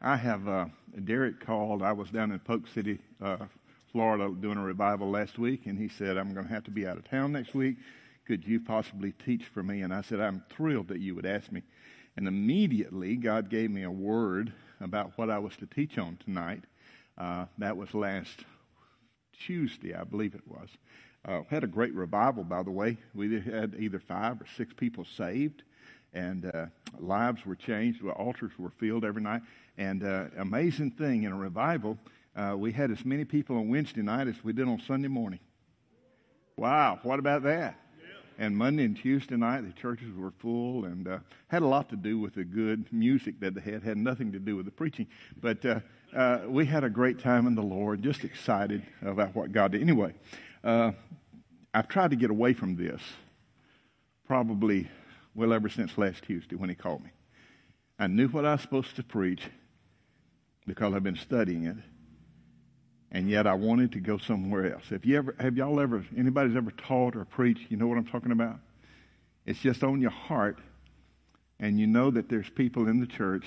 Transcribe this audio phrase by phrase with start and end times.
[0.00, 0.66] I have uh,
[0.98, 1.82] Derricke called.
[1.82, 3.36] I was down in Polk City, uh,
[3.92, 6.86] Florida, doing a revival last week, and he said I'm going to have to be
[6.86, 7.76] out of town next week.
[8.26, 9.82] Could you possibly teach for me?
[9.82, 11.62] And I said I'm thrilled that you would ask me.
[12.16, 16.64] And immediately God gave me a word about what I was to teach on tonight.
[17.18, 18.44] Uh, that was last
[19.46, 20.68] Tuesday, I believe it was.
[21.26, 22.96] Uh, had a great revival, by the way.
[23.14, 25.62] We had either five or six people saved,
[26.12, 26.66] and uh,
[26.98, 28.02] lives were changed.
[28.02, 29.42] The altars were filled every night.
[29.78, 31.98] And uh, amazing thing in a revival,
[32.36, 35.40] uh, we had as many people on Wednesday night as we did on Sunday morning.
[36.56, 37.76] Wow, what about that?
[38.38, 41.96] And Monday and Tuesday night, the churches were full and uh, had a lot to
[41.96, 43.82] do with the good music that they had.
[43.82, 45.06] Had nothing to do with the preaching,
[45.40, 45.64] but
[46.14, 49.82] uh, we had a great time in the Lord, just excited about what God did.
[49.82, 50.14] Anyway,
[50.62, 50.92] uh,
[51.72, 53.00] I've tried to get away from this
[54.26, 54.88] probably,
[55.34, 57.10] well, ever since last Tuesday when He called me.
[57.98, 59.42] I knew what I was supposed to preach
[60.66, 61.76] because I've been studying it,
[63.10, 64.84] and yet I wanted to go somewhere else.
[64.90, 67.70] Have you ever, have y'all ever, anybody's ever taught or preached?
[67.70, 68.58] You know what I'm talking about?
[69.46, 70.58] It's just on your heart,
[71.58, 73.44] and you know that there's people in the church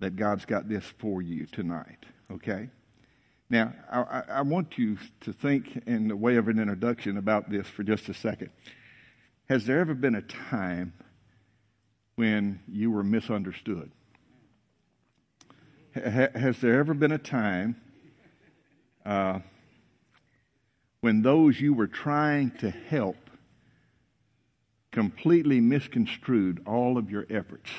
[0.00, 2.68] that God's got this for you tonight, okay?
[3.50, 7.68] Now, I, I, want you to think in the way of an introduction about this
[7.68, 8.50] for just a second.
[9.48, 10.94] Has there ever been a time
[12.16, 13.90] when you were misunderstood?
[15.94, 17.76] has there ever been a time
[19.06, 19.38] uh,
[21.00, 23.16] when those you were trying to help
[24.90, 27.70] completely misconstrued all of your efforts?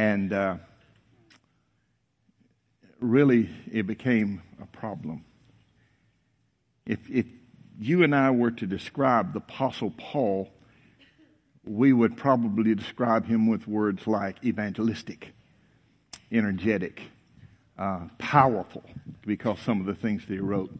[0.00, 0.56] And uh,
[3.00, 5.26] really, it became a problem.
[6.86, 7.26] If, if
[7.78, 10.48] you and I were to describe the Apostle Paul,
[11.66, 15.34] we would probably describe him with words like evangelistic,
[16.32, 17.02] energetic,
[17.78, 18.84] uh, powerful,
[19.26, 20.70] because some of the things that he wrote.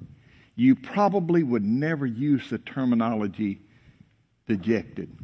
[0.57, 3.61] You probably would never use the terminology
[4.47, 5.15] dejected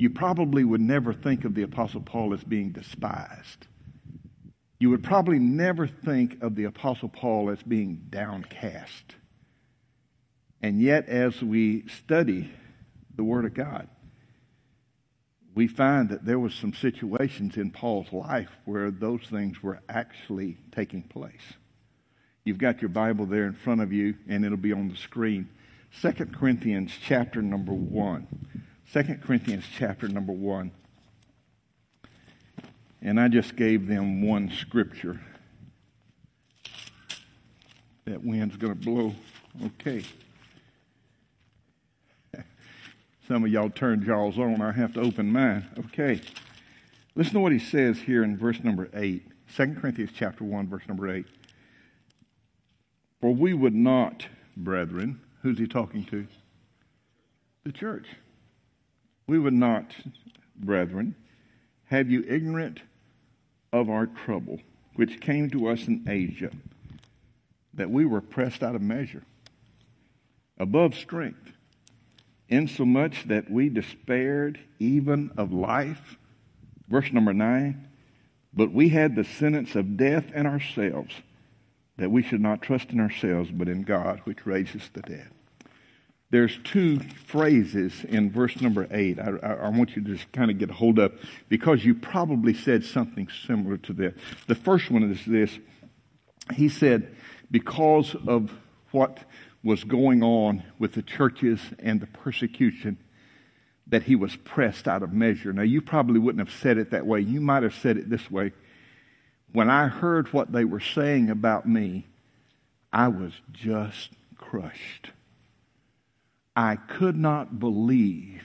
[0.00, 3.66] you probably would never think of the Apostle Paul as being despised.
[4.78, 9.16] You would probably never think of the Apostle Paul as being downcast.
[10.62, 12.50] And yet, as we study
[13.14, 13.88] the Word of God,
[15.54, 20.56] we find that there was some situations in Paul's life where those things were actually
[20.72, 21.52] taking place.
[22.42, 25.50] You've got your Bible there in front of you, and it'll be on the screen.
[26.00, 28.28] 2 Corinthians chapter number 1.
[28.92, 30.72] 2 Corinthians chapter number 1.
[33.02, 35.20] And I just gave them one scripture.
[38.04, 39.14] That wind's going to blow.
[39.64, 40.02] Okay.
[43.28, 44.60] Some of y'all turned y'all's on.
[44.60, 45.68] I have to open mine.
[45.78, 46.20] Okay.
[47.14, 49.24] Listen to what he says here in verse number 8.
[49.54, 51.26] 2 Corinthians chapter 1, verse number 8.
[53.20, 56.26] For we would not, brethren, who's he talking to?
[57.62, 58.06] The church
[59.30, 59.94] we would not,
[60.56, 61.14] brethren,
[61.84, 62.80] have you ignorant
[63.72, 64.58] of our trouble,
[64.96, 66.50] which came to us in Asia,
[67.72, 69.22] that we were pressed out of measure,
[70.58, 71.52] above strength,
[72.48, 76.16] insomuch that we despaired even of life.
[76.88, 77.86] Verse number nine,
[78.52, 81.14] but we had the sentence of death in ourselves,
[81.98, 85.30] that we should not trust in ourselves, but in God, which raises the dead
[86.30, 90.50] there's two phrases in verse number eight I, I, I, want you to just kind
[90.50, 91.12] of get a hold of
[91.48, 94.14] because you probably said something similar to this.
[94.46, 95.58] The first one is this.
[96.54, 97.14] He said,
[97.50, 98.52] because of
[98.92, 99.18] what
[99.62, 102.98] was going on with the churches and the persecution,
[103.88, 105.52] that he was pressed out of measure.
[105.52, 107.20] Now, you probably wouldn't have said it that way.
[107.20, 108.52] You might have said it this way.
[109.52, 112.06] When I heard what they were saying about me,
[112.92, 115.10] I was just crushed.
[116.54, 118.42] I could not believe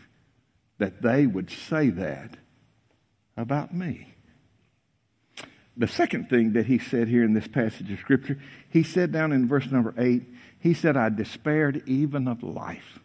[0.78, 2.38] that they would say that
[3.38, 4.14] about me.
[5.78, 9.32] The second thing that he said here in this passage of Scripture, he said down
[9.34, 10.24] in verse number 8,
[10.60, 13.00] He said, I despaired even of life.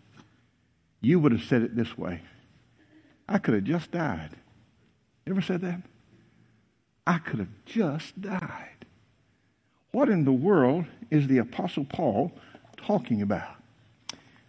[1.00, 2.22] You would have said it this way
[3.28, 4.30] I could have just died.
[5.26, 5.82] You ever said that?
[7.06, 8.86] I could have just died.
[9.92, 12.32] What in the world is the Apostle Paul
[12.76, 13.59] talking about?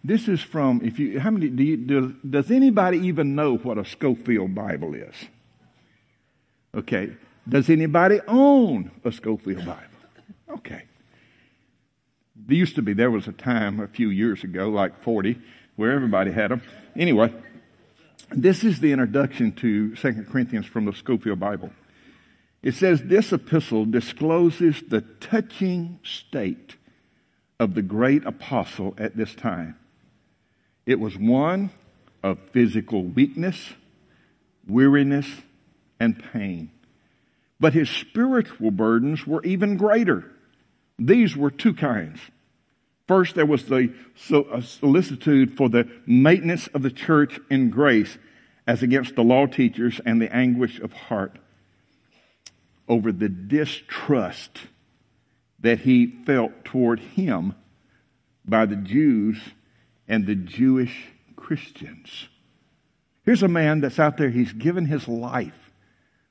[0.04, 3.78] This is from, if you, how many, do you, do, does anybody even know what
[3.78, 5.14] a Scofield Bible is?
[6.74, 7.12] Okay.
[7.48, 9.82] Does anybody own a Scofield Bible?
[10.50, 10.82] Okay.
[12.34, 15.40] There used to be, there was a time a few years ago, like 40,
[15.76, 16.62] where everybody had them.
[16.96, 17.32] Anyway,
[18.30, 21.70] this is the introduction to 2 Corinthians from the Scofield Bible.
[22.62, 26.76] It says this epistle discloses the touching state
[27.60, 29.76] of the great apostle at this time.
[30.86, 31.70] It was one
[32.22, 33.72] of physical weakness,
[34.66, 35.26] weariness,
[36.00, 36.70] and pain.
[37.60, 40.30] But his spiritual burdens were even greater.
[40.98, 42.18] These were two kinds.
[43.06, 43.92] First, there was the
[44.32, 48.18] uh, solicitude for the maintenance of the church in grace
[48.66, 51.38] as against the law teachers and the anguish of heart
[52.88, 54.58] over the distrust
[55.60, 57.54] that he felt toward him
[58.44, 59.38] by the Jews
[60.08, 62.28] and the Jewish Christians.
[63.24, 65.72] Here's a man that's out there, he's given his life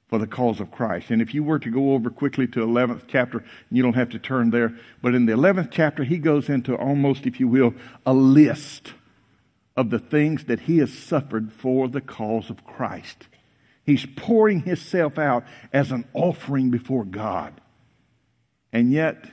[0.07, 1.09] for the cause of Christ.
[1.09, 4.19] And if you were to go over quickly to 11th chapter, you don't have to
[4.19, 7.73] turn there, but in the 11th chapter, he goes into almost, if you will,
[8.05, 8.93] a list
[9.77, 13.27] of the things that he has suffered for the cause of Christ.
[13.85, 17.59] He's pouring himself out as an offering before God.
[18.73, 19.25] And yet,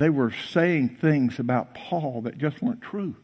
[0.00, 3.16] they were saying things about Paul that just weren't true.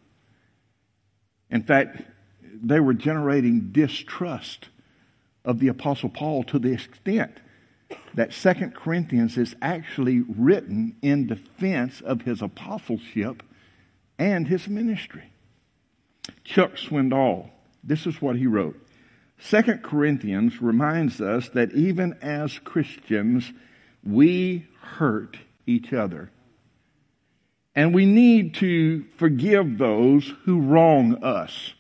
[1.51, 2.03] In fact,
[2.43, 4.69] they were generating distrust
[5.43, 7.33] of the Apostle Paul to the extent
[8.13, 13.43] that Second Corinthians is actually written in defense of his apostleship
[14.19, 15.31] and his ministry.
[16.45, 17.49] Chuck Swindoll,
[17.83, 18.77] this is what he wrote.
[19.39, 23.51] Second Corinthians reminds us that even as Christians,
[24.05, 26.31] we hurt each other.
[27.77, 31.75] And we need to forgive those who wrong us.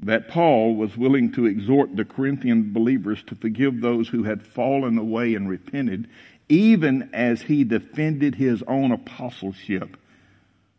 [0.00, 4.96] That Paul was willing to exhort the Corinthian believers to forgive those who had fallen
[4.98, 6.08] away and repented,
[6.48, 9.96] even as he defended his own apostleship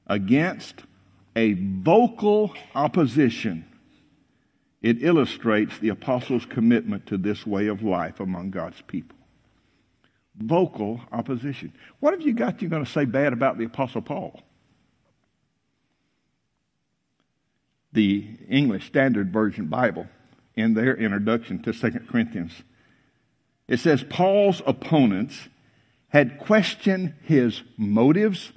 [0.08, 0.84] against
[1.36, 3.66] a vocal opposition.
[4.82, 9.18] It illustrates the apostles' commitment to this way of life among God's people
[10.48, 11.74] vocal opposition.
[12.00, 14.42] What have you got you're going to say bad about the Apostle Paul?
[17.92, 20.08] The English Standard Version Bible,
[20.56, 22.64] in their introduction to 2 Corinthians,
[23.68, 25.48] it says Paul's opponents
[26.10, 28.52] had questioned his motives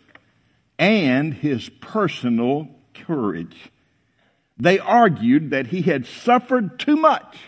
[0.79, 3.71] and his personal courage.
[4.59, 7.39] They argued that he had suffered too much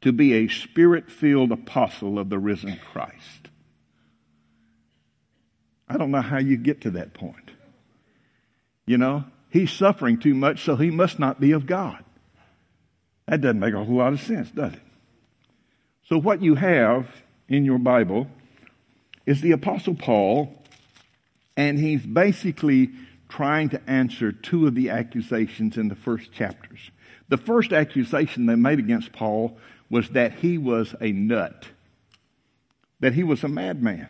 [0.00, 3.43] to be a spirit filled apostle of the risen Christ.
[5.88, 7.50] I don't know how you get to that point.
[8.86, 12.04] You know, he's suffering too much, so he must not be of God.
[13.26, 14.80] That doesn't make a whole lot of sense, does it?
[16.08, 17.08] So, what you have
[17.48, 18.26] in your Bible
[19.24, 20.62] is the Apostle Paul,
[21.56, 22.90] and he's basically
[23.28, 26.90] trying to answer two of the accusations in the first chapters.
[27.28, 29.56] The first accusation they made against Paul
[29.88, 31.68] was that he was a nut,
[33.00, 34.08] that he was a madman.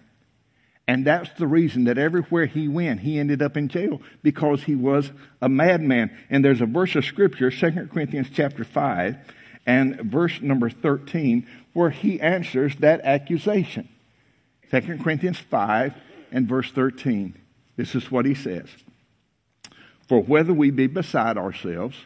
[0.87, 4.75] And that's the reason that everywhere he went, he ended up in jail because he
[4.75, 5.11] was
[5.41, 6.17] a madman.
[6.29, 9.17] And there's a verse of scripture, 2 Corinthians chapter 5
[9.67, 13.89] and verse number 13, where he answers that accusation.
[14.71, 15.95] 2 Corinthians 5
[16.33, 17.35] and verse 13.
[17.77, 18.69] This is what he says.
[20.07, 21.97] For whether we be beside ourselves,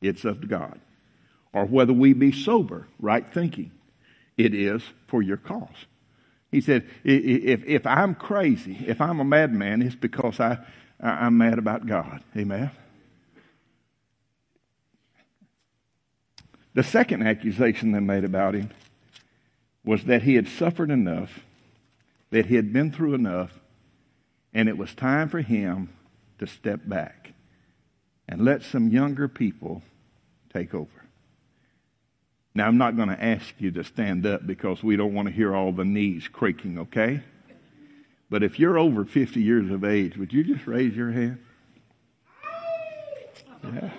[0.00, 0.80] it's of God
[1.52, 3.70] or whether we be sober, right thinking.
[4.36, 5.86] It is for your cause.
[6.56, 10.56] He said, if, if I'm crazy, if I'm a madman, it's because I,
[10.98, 12.22] I'm mad about God.
[12.34, 12.70] Amen.
[16.72, 18.70] The second accusation they made about him
[19.84, 21.40] was that he had suffered enough,
[22.30, 23.52] that he had been through enough,
[24.54, 25.90] and it was time for him
[26.38, 27.34] to step back
[28.26, 29.82] and let some younger people
[30.54, 31.05] take over.
[32.56, 35.34] Now, I'm not going to ask you to stand up because we don't want to
[35.34, 37.20] hear all the knees creaking, okay?
[38.30, 41.38] But if you're over 50 years of age, would you just raise your hand?
[43.62, 43.90] Yeah.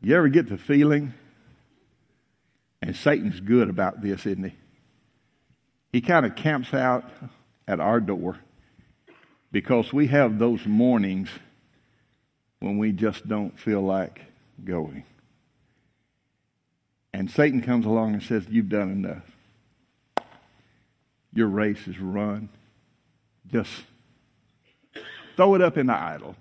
[0.00, 1.14] You ever get the feeling,
[2.82, 4.56] and Satan's good about this, isn't he?
[5.92, 7.08] he kind of camps out
[7.68, 8.40] at our door
[9.52, 11.28] because we have those mornings
[12.58, 14.31] when we just don't feel like
[14.64, 15.04] going.
[17.12, 20.26] And Satan comes along and says, You've done enough.
[21.34, 22.48] Your race is run.
[23.46, 23.70] Just
[25.36, 26.36] throw it up in the idle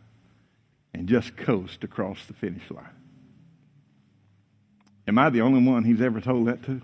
[0.94, 2.86] and just coast across the finish line.
[5.08, 6.82] Am I the only one he's ever told that to?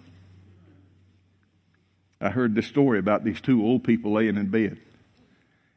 [2.20, 4.80] I heard this story about these two old people laying in bed.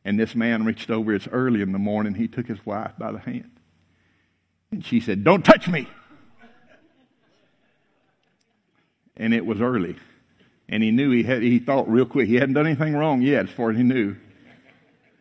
[0.05, 3.13] And this man reached over, it's early in the morning, he took his wife by
[3.13, 3.51] the hand.
[4.71, 5.89] And she said, Don't touch me.
[9.17, 9.97] And it was early.
[10.69, 13.49] And he knew he had, he thought real quick, he hadn't done anything wrong yet,
[13.49, 14.17] as far as he knew.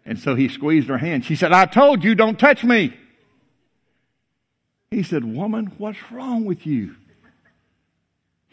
[0.05, 1.25] And so he squeezed her hand.
[1.25, 2.97] She said, I told you, don't touch me.
[4.91, 6.95] He said, Woman, what's wrong with you?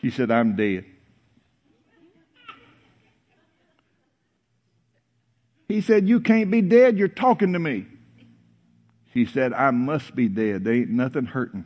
[0.01, 0.85] She said, I'm dead.
[5.69, 6.99] He said, You can't be dead.
[6.99, 7.87] You're talking to me.
[9.17, 10.65] She said, I must be dead.
[10.65, 11.65] There ain't nothing hurting.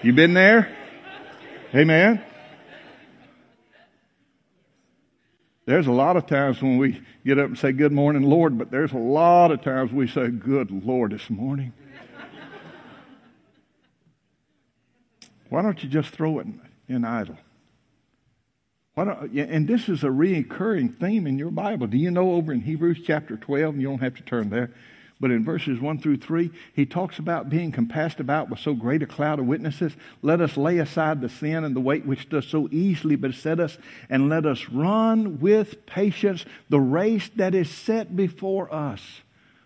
[0.00, 0.72] you been there?
[1.74, 2.22] Amen.
[5.66, 8.70] There's a lot of times when we get up and say, Good morning, Lord, but
[8.70, 11.72] there's a lot of times we say, Good Lord, this morning.
[15.48, 16.46] Why don't you just throw it
[16.86, 17.38] in idle?
[18.96, 21.86] And this is a reoccurring theme in your Bible.
[21.86, 24.70] Do you know over in Hebrews chapter 12, and you don't have to turn there,
[25.18, 29.02] but in verses 1 through 3, he talks about being compassed about with so great
[29.02, 29.92] a cloud of witnesses.
[30.20, 33.78] Let us lay aside the sin and the weight which does so easily beset us,
[34.10, 39.22] and let us run with patience the race that is set before us,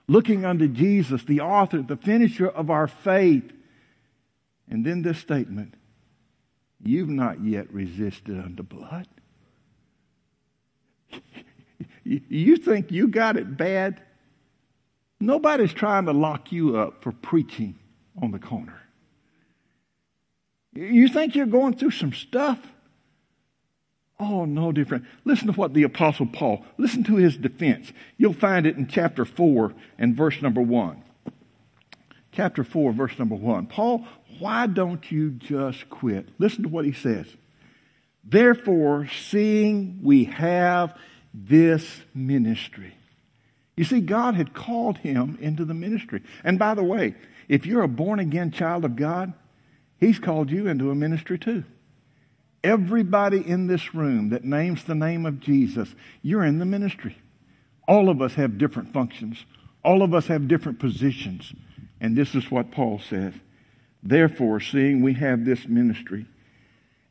[0.07, 3.51] looking unto Jesus, the author, the finisher of our faith.
[4.69, 5.75] And then this statement
[6.87, 9.09] You've not yet resisted unto blood.
[12.09, 14.01] You think you got it bad?
[15.19, 17.77] Nobody's trying to lock you up for preaching
[18.23, 18.81] on the corner.
[20.73, 22.61] You think you're going through some stuff?
[24.21, 25.05] Oh, no different.
[25.25, 27.93] Listen to what the Apostle Paul, listen to his defense.
[28.17, 31.03] You'll find it in chapter 4 and verse number 1.
[32.33, 33.67] Chapter 4, verse number 1.
[33.67, 34.07] Paul,
[34.39, 36.29] why don't you just quit?
[36.39, 37.27] Listen to what he says.
[38.29, 40.97] Therefore, seeing we have
[41.33, 42.95] this ministry.
[43.77, 46.23] You see, God had called him into the ministry.
[46.43, 47.15] And by the way,
[47.49, 49.33] if you're a born again child of God,
[49.99, 51.65] He's called you into a ministry too.
[52.63, 57.17] Everybody in this room that names the name of Jesus, you're in the ministry.
[57.87, 59.45] All of us have different functions,
[59.85, 61.53] all of us have different positions.
[62.01, 63.33] And this is what Paul says.
[64.03, 66.27] Therefore, seeing we have this ministry,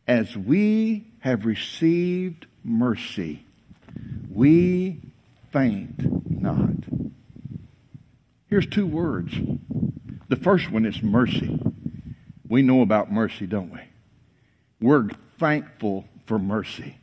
[0.07, 3.45] as we have received mercy,
[4.29, 5.01] we
[5.51, 6.75] faint not.
[8.47, 9.33] Here's two words.
[10.27, 11.59] The first one is mercy.
[12.47, 13.79] We know about mercy, don't we?
[14.79, 15.09] We're
[15.39, 16.97] thankful for mercy.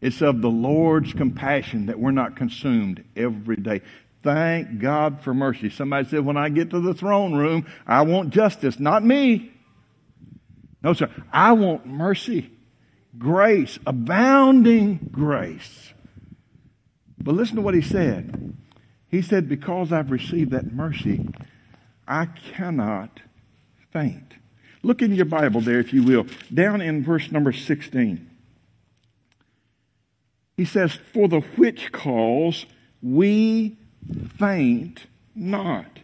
[0.00, 3.82] It's of the Lord's compassion that we're not consumed every day.
[4.22, 5.70] Thank God for mercy.
[5.70, 9.52] Somebody said, when I get to the throne room, I want justice, not me.
[10.82, 11.10] No, sir.
[11.32, 12.50] I want mercy,
[13.18, 15.92] grace, abounding grace.
[17.18, 18.56] But listen to what he said.
[19.08, 21.28] He said, Because I've received that mercy,
[22.08, 23.20] I cannot
[23.92, 24.34] faint.
[24.82, 28.30] Look in your Bible there, if you will, down in verse number 16.
[30.56, 32.66] He says, For the which cause
[33.02, 33.76] we
[34.38, 36.00] faint not.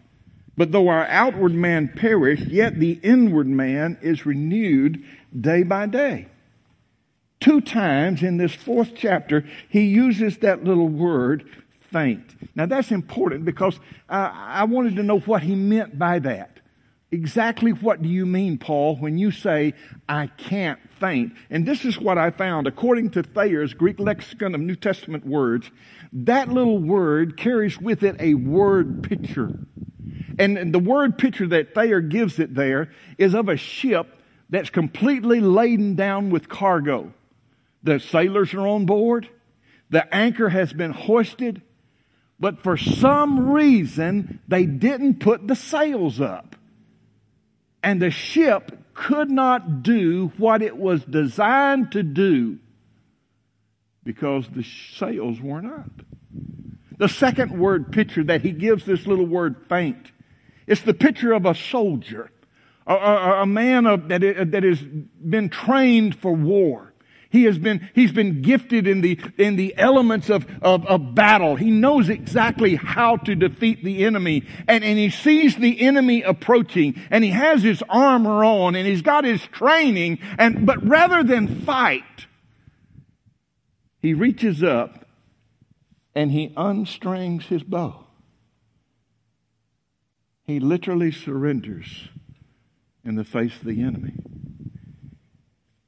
[0.56, 5.04] But though our outward man perish, yet the inward man is renewed
[5.38, 6.28] day by day.
[7.40, 11.44] Two times in this fourth chapter, he uses that little word,
[11.92, 12.24] faint.
[12.54, 16.52] Now that's important because I wanted to know what he meant by that.
[17.12, 19.74] Exactly what do you mean, Paul, when you say,
[20.08, 21.34] I can't faint?
[21.50, 22.66] And this is what I found.
[22.66, 25.70] According to Thayer's Greek lexicon of New Testament words,
[26.12, 29.56] that little word carries with it a word picture.
[30.38, 35.40] And the word picture that Thayer gives it there is of a ship that's completely
[35.40, 37.12] laden down with cargo.
[37.82, 39.28] The sailors are on board.
[39.90, 41.62] The anchor has been hoisted.
[42.38, 46.56] But for some reason, they didn't put the sails up.
[47.82, 52.58] And the ship could not do what it was designed to do
[54.02, 54.64] because the
[54.98, 55.90] sails weren't up.
[56.98, 60.10] The second word picture that he gives this little word faint,
[60.66, 62.30] it's the picture of a soldier
[62.86, 66.92] a, a, a man of, that, that has been trained for war.
[67.28, 71.56] He has been, he's been gifted in the, in the elements of, of, of, battle.
[71.56, 74.44] He knows exactly how to defeat the enemy.
[74.68, 79.02] And, and he sees the enemy approaching and he has his armor on and he's
[79.02, 80.20] got his training.
[80.38, 82.26] And, but rather than fight,
[84.00, 85.06] he reaches up
[86.14, 88.05] and he unstrings his bow.
[90.46, 92.08] He literally surrenders
[93.04, 94.14] in the face of the enemy.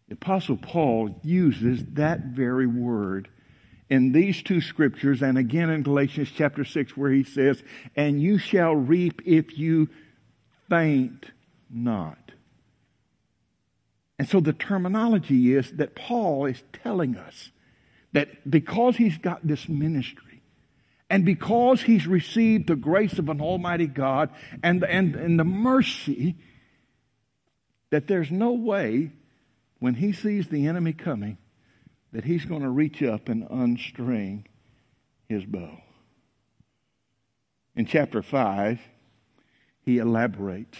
[0.09, 3.29] The Apostle Paul uses that very word
[3.88, 7.62] in these two scriptures and again in Galatians chapter 6 where he says,
[7.95, 9.88] And you shall reap if you
[10.69, 11.27] faint
[11.71, 12.19] not.
[14.19, 17.50] And so the terminology is that Paul is telling us
[18.12, 20.28] that because he's got this ministry
[21.11, 24.31] and because he's received the grace of an almighty God
[24.62, 26.37] and, and, and the mercy,
[27.91, 29.12] that there's no way
[29.79, 31.38] when he sees the enemy coming
[32.12, 34.45] that he's going to reach up and unstring
[35.29, 35.79] his bow.
[37.75, 38.81] In chapter 5,
[39.85, 40.79] he elaborates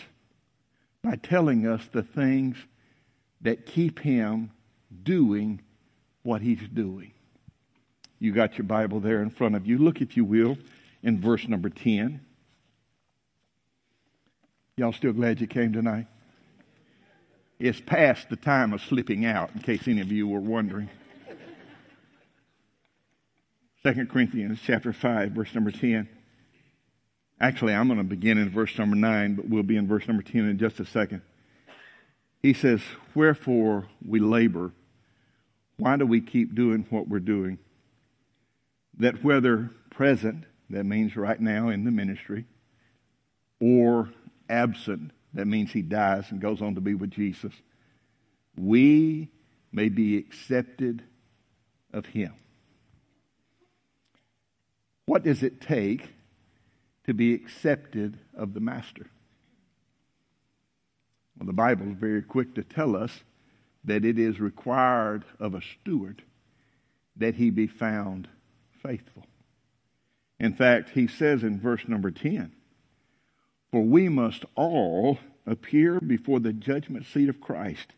[1.03, 2.57] by telling us the things
[3.41, 4.51] that keep him
[5.03, 5.61] doing
[6.23, 7.13] what he's doing.
[8.19, 9.79] You got your Bible there in front of you.
[9.79, 10.59] Look, if you will,
[11.03, 12.21] in verse number 10.
[14.77, 16.07] Y'all still glad you came tonight?
[17.59, 20.89] It's past the time of slipping out, in case any of you were wondering.
[23.85, 26.09] 2 Corinthians chapter 5, verse number 10.
[27.41, 30.23] Actually, I'm going to begin in verse number 9, but we'll be in verse number
[30.23, 31.23] 10 in just a second.
[32.43, 32.81] He says,
[33.15, 34.73] Wherefore we labor.
[35.77, 37.59] Why do we keep doing what we're doing?
[38.99, 42.45] That whether present, that means right now in the ministry,
[43.61, 44.11] or
[44.49, 47.53] absent, that means he dies and goes on to be with Jesus.
[48.57, 49.31] We
[49.73, 51.03] may be accepted
[51.93, 52.35] of him.
[55.07, 56.09] What does it take
[57.07, 59.07] to be accepted of the Master?
[61.39, 63.21] Well, the Bible is very quick to tell us
[63.85, 66.23] that it is required of a steward
[67.17, 68.29] that he be found
[68.83, 69.27] faithful.
[70.41, 72.53] In fact, he says in verse number 10
[73.71, 77.93] for we must all appear before the judgment seat of Christ,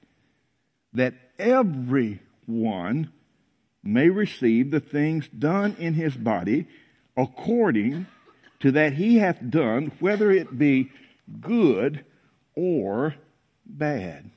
[0.92, 3.12] that everyone
[3.82, 6.66] may receive the things done in his body
[7.16, 8.06] according
[8.60, 10.90] to that he hath done, whether it be
[11.40, 12.04] good
[12.54, 13.14] or
[13.64, 14.30] bad.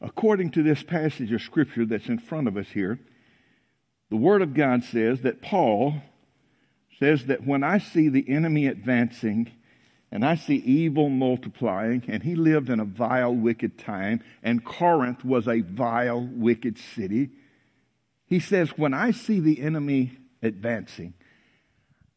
[0.00, 2.98] According to this passage of Scripture that's in front of us here,
[4.10, 5.94] the Word of God says that Paul
[6.98, 9.50] says that when I see the enemy advancing
[10.12, 15.24] and I see evil multiplying, and he lived in a vile, wicked time, and Corinth
[15.24, 17.30] was a vile, wicked city,
[18.26, 21.14] he says, when I see the enemy advancing,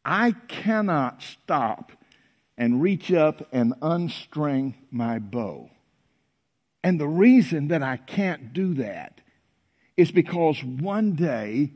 [0.05, 1.91] I cannot stop
[2.55, 5.71] and reach up and unstring my bow.
[6.83, 9.16] And the reason that I can't do that
[9.97, 11.71] is because one day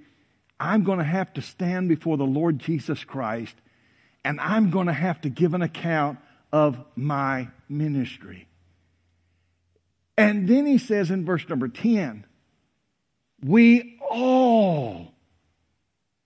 [0.59, 3.55] I'm going to have to stand before the Lord Jesus Christ
[4.23, 6.19] and I'm going to have to give an account
[6.53, 8.47] of my ministry.
[10.17, 12.25] And then he says in verse number 10,
[13.43, 15.13] we all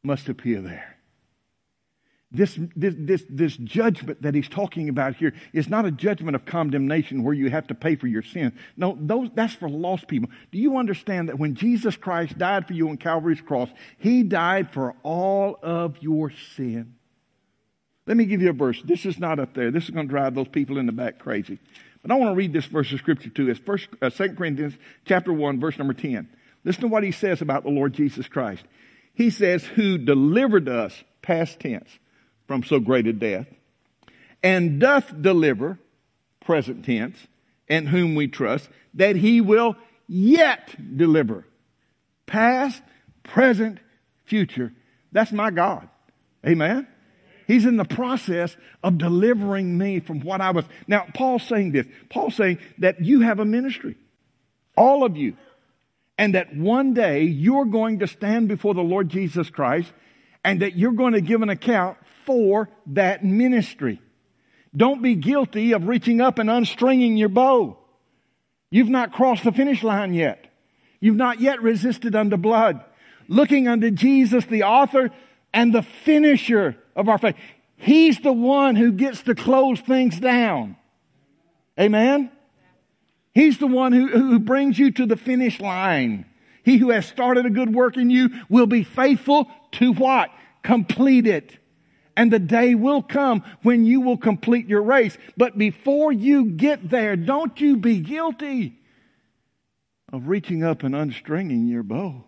[0.03, 0.94] must appear there.
[2.36, 6.45] This, this, this, this judgment that he's talking about here is not a judgment of
[6.45, 8.58] condemnation where you have to pay for your sin.
[8.76, 10.30] No, those, that's for lost people.
[10.52, 14.74] Do you understand that when Jesus Christ died for you on Calvary's cross, he died
[14.74, 16.95] for all of your sin?
[18.06, 18.82] Let me give you a verse.
[18.84, 19.71] This is not up there.
[19.71, 21.60] This is going to drive those people in the back crazy.
[22.02, 23.50] But I want to read this verse of scripture too.
[23.50, 26.30] It's first, uh, 2 Corinthians chapter 1, verse number 10.
[26.63, 28.63] Listen to what he says about the Lord Jesus Christ.
[29.13, 31.89] He says, who delivered us, past tense,
[32.47, 33.47] from so great a death,
[34.43, 35.79] and doth deliver,
[36.41, 37.17] present tense,
[37.67, 39.75] and whom we trust, that he will
[40.08, 41.45] yet deliver.
[42.25, 42.81] Past,
[43.23, 43.79] present,
[44.25, 44.71] future.
[45.12, 45.89] That's my God.
[46.45, 46.88] Amen?
[47.47, 50.65] He's in the process of delivering me from what I was.
[50.88, 51.86] Now, Paul's saying this.
[52.10, 53.95] Paul's saying that you have a ministry.
[54.75, 55.38] All of you.
[56.17, 59.91] And that one day you're going to stand before the Lord Jesus Christ
[60.43, 64.02] and that you're going to give an account for that ministry.
[64.76, 67.78] Don't be guilty of reaching up and unstringing your bow.
[68.70, 70.48] You've not crossed the finish line yet.
[71.00, 72.84] You've not yet resisted unto blood.
[73.28, 75.12] Looking unto Jesus, the author
[75.54, 77.36] and the finisher of our faith.
[77.78, 80.76] He's the one who gets to close things down.
[81.80, 82.32] Amen?
[83.34, 86.26] He's the one who, who brings you to the finish line.
[86.64, 90.30] He who has started a good work in you will be faithful to what?
[90.64, 91.58] Complete it.
[92.17, 95.17] And the day will come when you will complete your race.
[95.36, 98.80] But before you get there, don't you be guilty
[100.13, 102.23] of reaching up and unstringing your bow.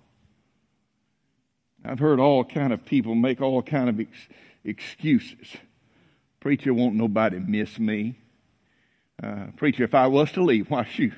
[1.86, 4.28] I've heard all kind of people make all kind of ex-
[4.65, 5.56] excuses.
[6.41, 8.15] Preacher won't nobody miss me.
[9.21, 11.13] Uh, preacher, if I was to leave, why shoot,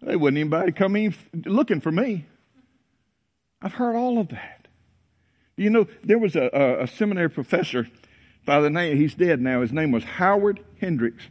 [0.00, 2.24] there wouldn't anybody come in looking for me.
[3.60, 4.68] I've heard all of that.
[5.56, 7.88] You know, there was a, a, a seminary professor
[8.46, 9.60] by the name, he's dead now.
[9.60, 11.24] His name was Howard Hendricks.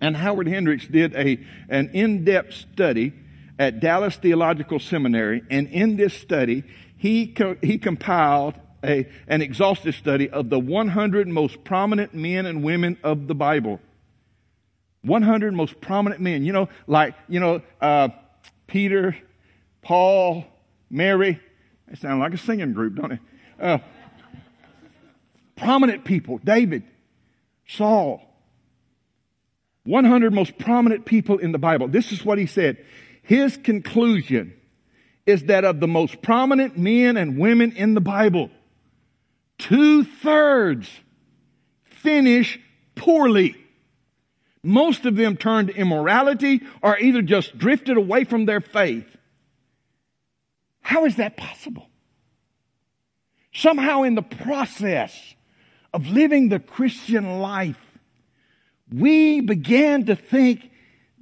[0.00, 3.12] And Howard Hendricks did a, an in-depth study
[3.58, 5.42] at Dallas Theological Seminary.
[5.50, 6.64] And in this study,
[6.96, 8.54] he, co- he compiled
[8.84, 13.80] a, an exhaustive study of the 100 most prominent men and women of the Bible.
[15.02, 16.44] 100 most prominent men.
[16.44, 18.08] You know, like, you know, uh,
[18.66, 19.16] Peter,
[19.82, 20.44] Paul,
[20.90, 21.40] Mary.
[21.88, 23.20] They sound like a singing group, don't they?
[23.60, 23.78] Uh,
[25.62, 26.38] prominent people.
[26.38, 26.82] David,
[27.66, 28.20] Saul.
[29.84, 31.88] 100 most prominent people in the Bible.
[31.88, 32.84] This is what he said.
[33.22, 34.54] His conclusion
[35.26, 38.50] is that of the most prominent men and women in the Bible,
[39.58, 40.88] two thirds
[41.84, 42.60] finish
[42.94, 43.56] poorly.
[44.62, 49.06] Most of them turned to immorality or either just drifted away from their faith.
[50.80, 51.88] How is that possible?
[53.52, 55.34] Somehow in the process
[55.92, 57.78] of living the Christian life,
[58.90, 60.70] we began to think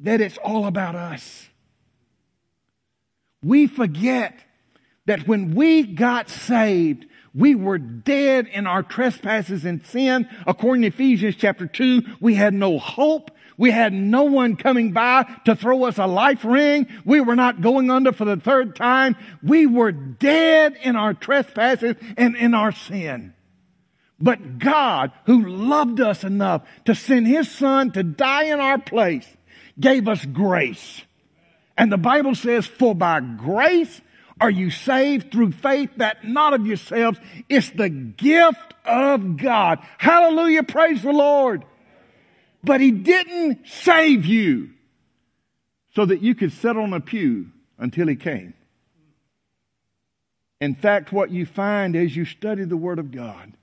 [0.01, 1.49] that it's all about us.
[3.43, 4.39] We forget
[5.07, 10.29] that when we got saved, we were dead in our trespasses and sin.
[10.47, 13.31] According to Ephesians chapter 2, we had no hope.
[13.57, 16.87] We had no one coming by to throw us a life ring.
[17.05, 19.17] We were not going under for the third time.
[19.43, 23.35] We were dead in our trespasses and in our sin.
[24.21, 29.27] But God, who loved us enough to send His Son to die in our place,
[29.79, 31.03] gave us grace.
[31.77, 34.01] And the Bible says, for by grace
[34.39, 37.19] are you saved through faith that not of yourselves.
[37.49, 39.79] It's the gift of God.
[39.97, 40.65] Hallelujah.
[40.65, 41.65] Praise the Lord.
[42.63, 44.71] But He didn't save you
[45.95, 47.47] so that you could sit on a pew
[47.79, 48.53] until He came.
[50.61, 53.55] In fact, what you find as you study the Word of God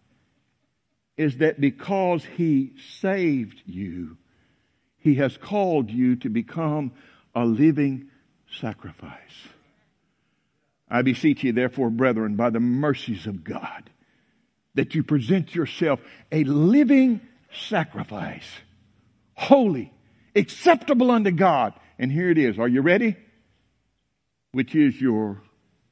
[1.18, 4.18] is that because He saved you,
[4.98, 6.92] He has called you to become
[7.36, 8.10] a living
[8.60, 9.48] sacrifice.
[10.90, 13.90] I beseech you, therefore, brethren, by the mercies of God,
[14.76, 16.00] that you present yourself
[16.32, 17.20] a living
[17.52, 18.48] sacrifice,
[19.34, 19.92] holy,
[20.36, 21.74] acceptable unto God.
[22.00, 22.60] And here it is.
[22.60, 23.18] Are you ready?
[24.52, 25.42] Which is your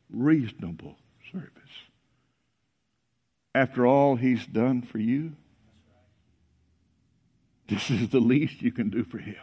[0.10, 0.98] reasonable
[3.56, 5.32] after all he's done for you,
[7.68, 9.38] this is the least you can do for him.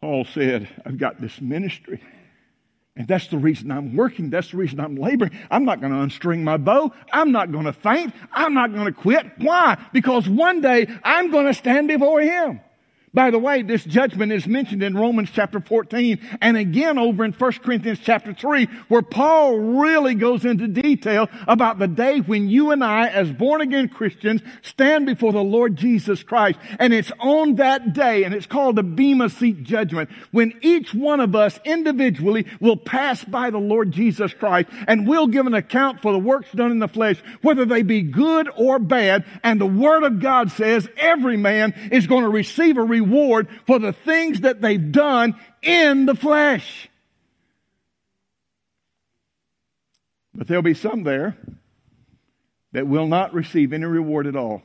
[0.00, 2.02] Paul said, I've got this ministry.
[2.96, 4.30] And that's the reason I'm working.
[4.30, 5.30] That's the reason I'm laboring.
[5.50, 6.92] I'm not going to unstring my bow.
[7.12, 8.14] I'm not going to faint.
[8.32, 9.26] I'm not going to quit.
[9.38, 9.76] Why?
[9.92, 12.60] Because one day I'm going to stand before him.
[13.12, 17.32] By the way, this judgment is mentioned in Romans chapter 14 and again over in
[17.32, 22.70] 1 Corinthians chapter 3 where Paul really goes into detail about the day when you
[22.70, 26.60] and I as born again Christians stand before the Lord Jesus Christ.
[26.78, 31.18] And it's on that day and it's called the Bema Seat judgment when each one
[31.18, 36.00] of us individually will pass by the Lord Jesus Christ and we'll give an account
[36.00, 39.24] for the works done in the flesh, whether they be good or bad.
[39.42, 43.92] And the Word of God says every man is going to receive a for the
[43.92, 46.88] things that they've done in the flesh.
[50.34, 51.36] But there'll be some there
[52.72, 54.62] that will not receive any reward at all.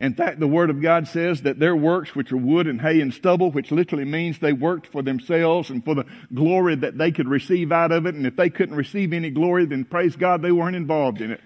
[0.00, 3.00] In fact, the Word of God says that their works, which are wood and hay
[3.00, 7.12] and stubble, which literally means they worked for themselves and for the glory that they
[7.12, 10.42] could receive out of it, and if they couldn't receive any glory, then praise God,
[10.42, 11.40] they weren't involved in it.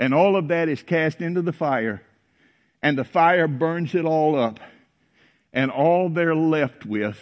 [0.00, 2.02] And all of that is cast into the fire
[2.82, 4.60] and the fire burns it all up.
[5.52, 7.18] And all they're left with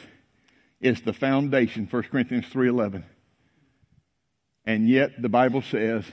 [0.80, 3.04] is the foundation, 1 Corinthians 3.11.
[4.64, 6.04] And yet the Bible says,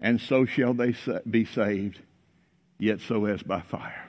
[0.00, 0.94] and so shall they
[1.28, 2.00] be saved,
[2.78, 4.06] yet so as by fire.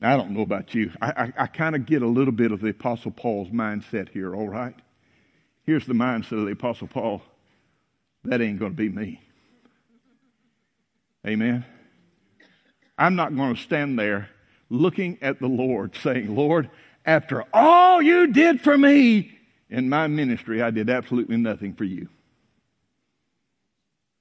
[0.00, 0.92] Now, I don't know about you.
[1.00, 4.34] I, I, I kind of get a little bit of the Apostle Paul's mindset here,
[4.34, 4.74] all right?
[5.64, 7.22] Here's the mindset of the Apostle Paul.
[8.24, 9.20] That ain't going to be me.
[11.26, 11.64] Amen.
[12.98, 14.30] I'm not going to stand there
[14.70, 16.70] looking at the Lord, saying, Lord,
[17.04, 19.38] after all you did for me
[19.70, 22.08] in my ministry, I did absolutely nothing for you.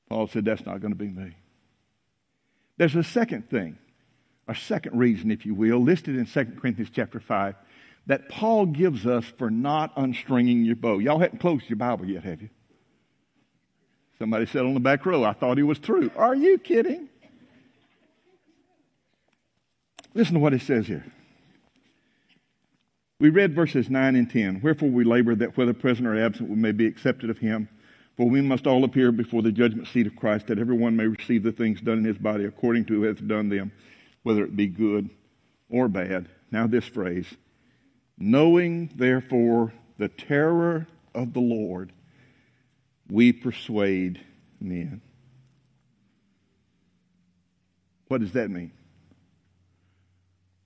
[0.10, 1.36] Paul said, That's not going to be me.
[2.78, 3.78] There's a second thing,
[4.48, 7.56] a second reason, if you will, listed in 2 Corinthians chapter 5,
[8.08, 11.00] that Paul gives us for not unstringing your bow.
[11.00, 12.50] Y'all haven't closed your Bible yet, have you?
[14.20, 16.12] Somebody said on the back row, I thought he was through.
[16.16, 17.10] Are you kidding?
[20.16, 21.06] Listen to what it says here.
[23.20, 24.62] We read verses 9 and 10.
[24.62, 27.70] Wherefore we labor that whether present or absent we may be accepted of him.
[28.18, 31.44] For we must all appear before the judgment seat of Christ, that everyone may receive
[31.44, 33.74] the things done in his body according to who hath done them,
[34.24, 35.10] whether it be good
[35.70, 36.30] or bad.
[36.50, 37.28] Now, this phrase
[38.18, 41.92] knowing therefore the terror of the Lord,
[43.10, 44.22] we persuade
[44.62, 45.02] men.
[48.08, 48.72] What does that mean?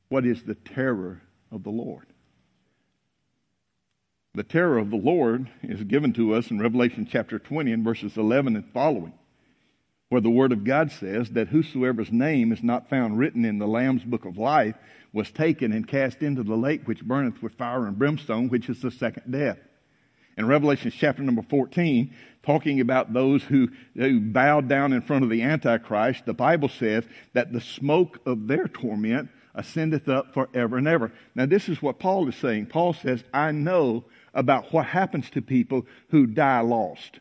[0.09, 2.07] What is the terror of the Lord?
[4.33, 8.17] The terror of the Lord is given to us in Revelation chapter 20 and verses
[8.17, 9.13] 11 and following,
[10.09, 13.67] where the Word of God says that whosoever's name is not found written in the
[13.67, 14.75] Lamb's book of life
[15.13, 18.81] was taken and cast into the lake which burneth with fire and brimstone, which is
[18.81, 19.59] the second death.
[20.37, 25.29] In Revelation chapter number 14, talking about those who, who bowed down in front of
[25.29, 30.87] the Antichrist, the Bible says that the smoke of their torment ascendeth up forever and
[30.87, 31.11] ever.
[31.35, 32.67] Now, this is what Paul is saying.
[32.67, 37.19] Paul says, I know about what happens to people who die lost.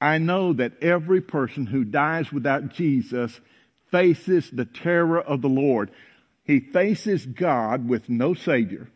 [0.00, 3.40] I know that every person who dies without Jesus
[3.90, 5.90] faces the terror of the Lord.
[6.44, 8.88] He faces God with no Savior.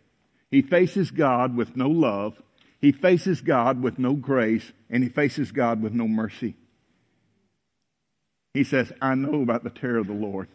[0.51, 2.41] He faces God with no love.
[2.81, 4.73] He faces God with no grace.
[4.91, 6.55] And he faces God with no mercy.
[8.55, 10.49] He says, I know about the terror of the Lord.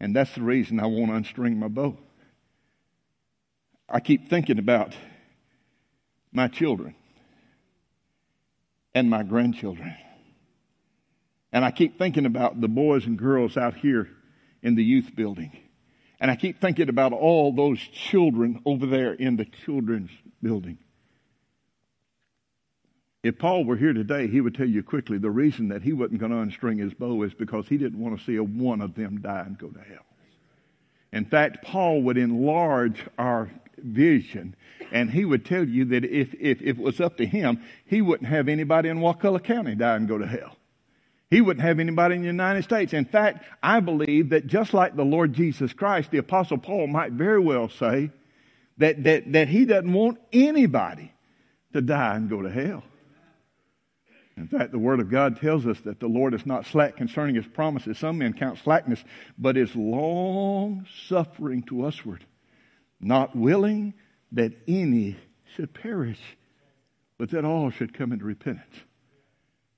[0.00, 1.96] And that's the reason I want to unstring my bow.
[3.88, 4.94] I keep thinking about
[6.32, 6.94] my children
[8.94, 9.94] and my grandchildren.
[11.52, 14.08] And I keep thinking about the boys and girls out here
[14.62, 15.56] in the youth building.
[16.20, 20.10] And I keep thinking about all those children over there in the children's
[20.42, 20.78] building.
[23.22, 26.20] If Paul were here today, he would tell you quickly the reason that he wasn't
[26.20, 28.94] going to unstring his bow is because he didn't want to see a one of
[28.94, 30.04] them die and go to hell.
[31.12, 33.50] In fact, Paul would enlarge our
[33.82, 34.54] vision.
[34.92, 38.02] And he would tell you that if, if, if it was up to him, he
[38.02, 40.56] wouldn't have anybody in Wakulla County die and go to hell.
[41.30, 42.94] He wouldn't have anybody in the United States.
[42.94, 47.12] In fact, I believe that just like the Lord Jesus Christ, the Apostle Paul might
[47.12, 48.10] very well say
[48.78, 51.12] that, that, that he doesn't want anybody
[51.74, 52.82] to die and go to hell.
[54.38, 57.34] In fact, the Word of God tells us that the Lord is not slack concerning
[57.34, 57.98] His promises.
[57.98, 59.02] Some men count slackness,
[59.36, 62.24] but is long suffering to usward,
[63.00, 63.94] not willing
[64.32, 65.16] that any
[65.56, 66.20] should perish,
[67.18, 68.76] but that all should come into repentance.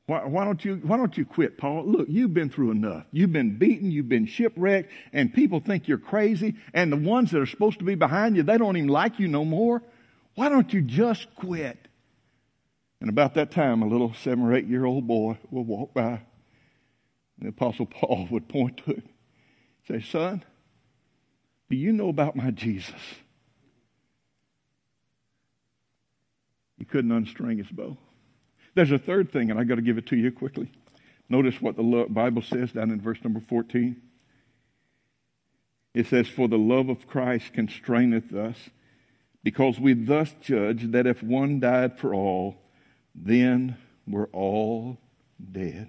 [0.07, 1.87] Why, why, don't you, why don't you quit, Paul?
[1.87, 3.07] Look, you've been through enough.
[3.13, 7.41] You've been beaten, you've been shipwrecked, and people think you're crazy, and the ones that
[7.41, 9.83] are supposed to be behind you, they don't even like you no more.
[10.35, 11.79] Why don't you just quit?
[13.01, 16.21] And about that time, a little seven or eight year old boy would walk by,
[17.39, 19.05] and the Apostle Paul would point to it,
[19.89, 20.45] say, Son,
[21.71, 23.01] do you know about my Jesus?
[26.79, 27.97] He couldn't unstring his bow.
[28.75, 30.71] There's a third thing, and I've got to give it to you quickly.
[31.29, 34.01] Notice what the Bible says down in verse number 14.
[35.95, 38.57] It says, For the love of Christ constraineth us,
[39.43, 42.57] because we thus judge that if one died for all,
[43.15, 44.99] then we're all
[45.53, 45.89] dead.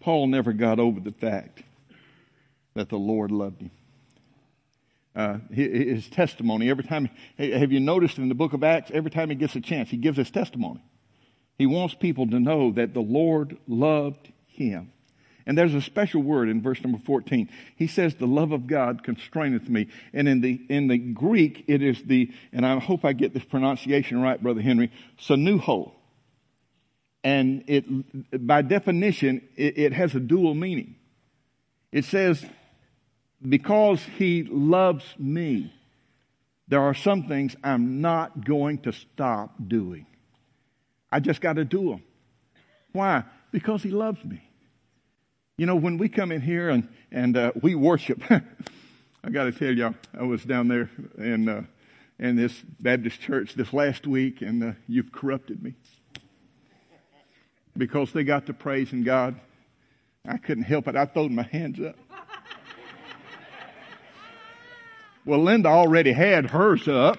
[0.00, 1.62] Paul never got over the fact
[2.74, 3.70] that the Lord loved him.
[5.14, 9.28] Uh, his testimony, every time, have you noticed in the book of Acts, every time
[9.28, 10.82] he gets a chance, he gives his testimony.
[11.58, 14.91] He wants people to know that the Lord loved him.
[15.46, 17.48] And there's a special word in verse number 14.
[17.76, 19.88] He says, the love of God constraineth me.
[20.12, 23.44] And in the, in the Greek, it is the, and I hope I get this
[23.44, 25.92] pronunciation right, Brother Henry, sanuho.
[27.24, 30.96] And it, by definition, it, it has a dual meaning.
[31.90, 32.44] It says,
[33.46, 35.72] because he loves me,
[36.68, 40.06] there are some things I'm not going to stop doing.
[41.10, 42.02] I just got to do them.
[42.92, 43.24] Why?
[43.50, 44.42] Because he loves me.
[45.58, 49.52] You know, when we come in here and, and uh, we worship, I got to
[49.52, 51.64] tell y'all, I was down there in, uh,
[52.18, 55.74] in this Baptist church this last week, and uh, you've corrupted me.
[57.76, 59.38] because they got to praising God.
[60.26, 60.96] I couldn't help it.
[60.96, 61.96] I throwed my hands up.
[65.24, 67.18] Well, Linda already had hers up.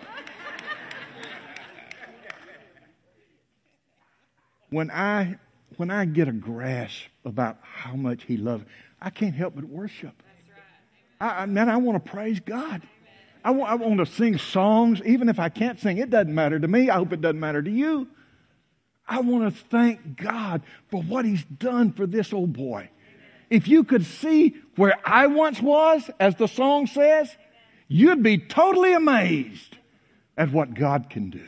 [4.70, 5.38] When I
[5.78, 8.66] when I get a grasp about how much He loves,
[9.02, 10.22] I can't help but worship.
[11.20, 12.82] I, man, I want to praise God.
[13.46, 15.98] I want, I want to sing songs, even if I can't sing.
[15.98, 16.90] It doesn't matter to me.
[16.90, 18.08] I hope it doesn't matter to you.
[19.08, 22.90] I want to thank God for what He's done for this old boy.
[23.50, 27.36] If you could see where I once was, as the song says,
[27.88, 29.78] you'd be totally amazed
[30.38, 31.46] at what God can do.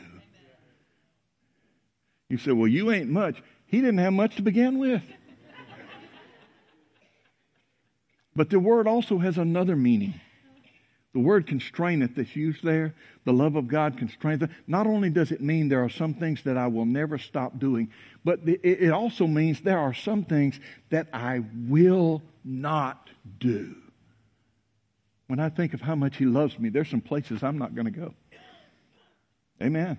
[2.28, 3.42] You say, Well, you ain't much.
[3.66, 5.02] He didn't have much to begin with.
[8.36, 10.20] But the word also has another meaning.
[11.14, 12.94] The word constraineth that's used there,
[13.24, 14.50] the love of God constraineth.
[14.66, 17.90] Not only does it mean there are some things that I will never stop doing,
[18.22, 23.08] but it also means there are some things that I will not
[23.40, 23.74] do.
[25.28, 27.86] When I think of how much He loves me, there's some places I'm not going
[27.86, 28.14] to go.
[29.62, 29.98] Amen.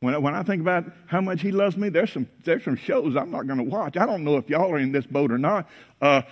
[0.00, 3.16] When, when I think about how much he loves me, there's some, there's some shows
[3.16, 3.96] I'm not going to watch.
[3.96, 5.68] I don't know if y'all are in this boat or not.
[6.00, 6.22] Uh,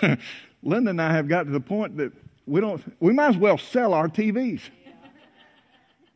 [0.62, 2.12] Linda and I have got to the point that
[2.46, 4.60] we don't, we might as well sell our TVs.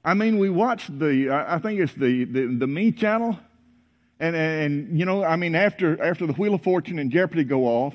[0.05, 3.39] I mean, we watch the, I think it's the, the, the Me channel.
[4.21, 7.65] And, and, you know, I mean, after, after the Wheel of Fortune and Jeopardy go
[7.65, 7.95] off,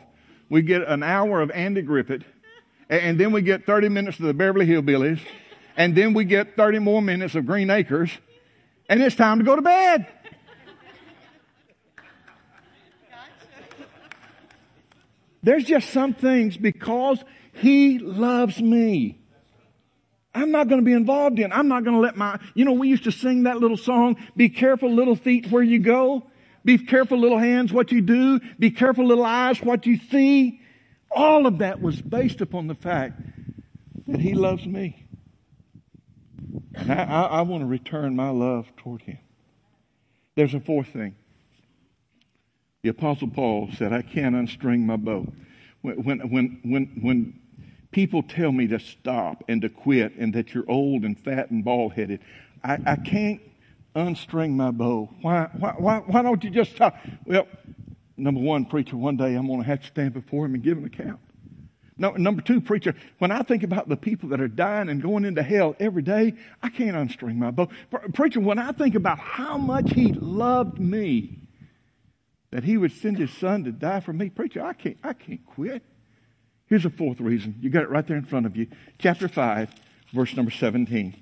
[0.49, 2.23] we get an hour of Andy Griffith.
[2.89, 5.21] And then we get 30 minutes of the Beverly Hillbillies.
[5.77, 8.11] And then we get 30 more minutes of Green Acres
[8.91, 10.05] and it's time to go to bed.
[15.41, 17.23] There's just some things because
[17.53, 19.17] he loves me.
[20.35, 21.53] I'm not going to be involved in.
[21.53, 24.17] I'm not going to let my, you know, we used to sing that little song,
[24.35, 26.29] be careful little feet where you go.
[26.65, 28.39] Be careful little hands what you do.
[28.59, 30.59] Be careful little eyes what you see.
[31.09, 33.19] All of that was based upon the fact
[34.07, 35.00] that he loves me.
[36.73, 39.19] And I, I, I want to return my love toward him.
[40.35, 41.15] There's a fourth thing.
[42.83, 45.31] The Apostle Paul said, I can't unstring my bow.
[45.81, 47.39] When, when, when, when
[47.91, 51.63] people tell me to stop and to quit and that you're old and fat and
[51.63, 52.21] bald headed,
[52.63, 53.41] I, I can't
[53.95, 55.09] unstring my bow.
[55.21, 56.95] Why, why, why, why don't you just stop?
[57.25, 57.47] Well,
[58.17, 60.77] number one, preacher, one day I'm going to have to stand before him and give
[60.77, 61.19] an account.
[62.01, 65.23] No, number two, preacher, when I think about the people that are dying and going
[65.23, 66.33] into hell every day,
[66.63, 67.69] I can't unstring my bow.
[68.15, 71.37] Preacher, when I think about how much he loved me,
[72.49, 75.45] that he would send his son to die for me, preacher, I can't, I can't
[75.45, 75.83] quit.
[76.65, 77.55] Here's a fourth reason.
[77.61, 78.65] You got it right there in front of you.
[78.97, 79.71] Chapter 5,
[80.11, 81.21] verse number 17.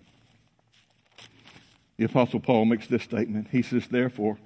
[1.97, 3.49] The Apostle Paul makes this statement.
[3.51, 4.37] He says, Therefore,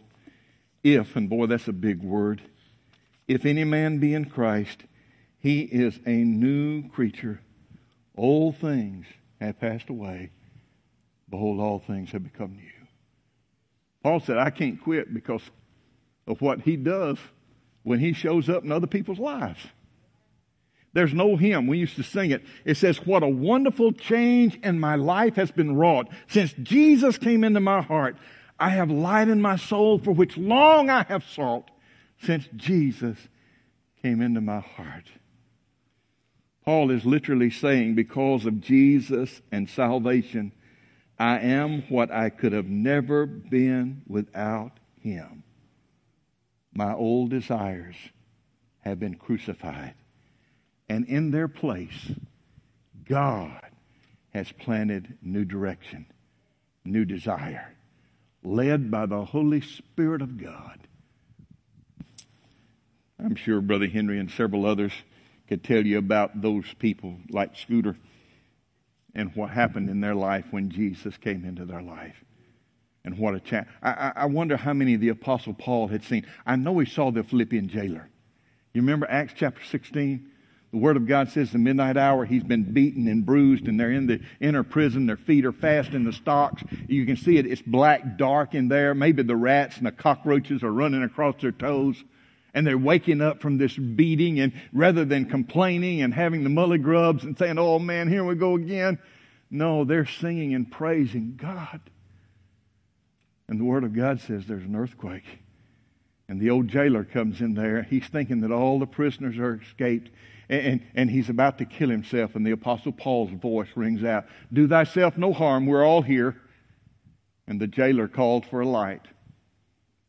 [0.83, 2.41] if, and boy, that's a big word,
[3.27, 4.85] if any man be in Christ,
[5.43, 7.41] he is a new creature.
[8.15, 9.05] Old things
[9.41, 10.31] have passed away.
[11.29, 12.63] Behold, all things have become new.
[14.01, 15.41] Paul said, I can't quit because
[16.27, 17.17] of what he does
[17.83, 19.59] when he shows up in other people's lives.
[20.93, 21.67] There's no hymn.
[21.67, 22.45] We used to sing it.
[22.63, 26.07] It says, What a wonderful change in my life has been wrought.
[26.27, 28.15] Since Jesus came into my heart,
[28.57, 31.69] I have light in my soul for which long I have sought
[32.21, 33.17] since Jesus
[34.01, 35.05] came into my heart.
[36.63, 40.53] Paul is literally saying, because of Jesus and salvation,
[41.19, 45.43] I am what I could have never been without him.
[46.73, 47.95] My old desires
[48.81, 49.93] have been crucified,
[50.89, 52.11] and in their place,
[53.05, 53.61] God
[54.33, 56.05] has planted new direction,
[56.85, 57.75] new desire,
[58.41, 60.79] led by the Holy Spirit of God.
[63.19, 64.93] I'm sure Brother Henry and several others
[65.53, 67.95] could tell you about those people like Scooter
[69.13, 72.15] and what happened in their life when Jesus came into their life.
[73.05, 73.69] And what a chance.
[73.83, 76.25] I, I wonder how many the Apostle Paul had seen.
[76.43, 78.09] I know he saw the Philippian jailer.
[78.73, 80.27] You remember Acts chapter 16?
[80.71, 83.91] The Word of God says the midnight hour he's been beaten and bruised, and they're
[83.91, 85.05] in the inner prison.
[85.05, 86.63] Their feet are fast in the stocks.
[86.87, 87.45] You can see it.
[87.45, 88.95] It's black, dark in there.
[88.95, 92.03] Maybe the rats and the cockroaches are running across their toes
[92.53, 96.81] and they're waking up from this beating and rather than complaining and having the mully
[96.81, 98.99] grubs and saying, oh man, here we go again.
[99.49, 101.81] No, they're singing and praising God.
[103.47, 105.39] And the Word of God says there's an earthquake.
[106.27, 107.83] And the old jailer comes in there.
[107.83, 110.09] He's thinking that all the prisoners are escaped.
[110.49, 112.35] And, and, and, he's about to kill himself.
[112.35, 115.65] And the Apostle Paul's voice rings out Do thyself no harm.
[115.65, 116.41] We're all here.
[117.47, 119.01] And the jailer called for a light.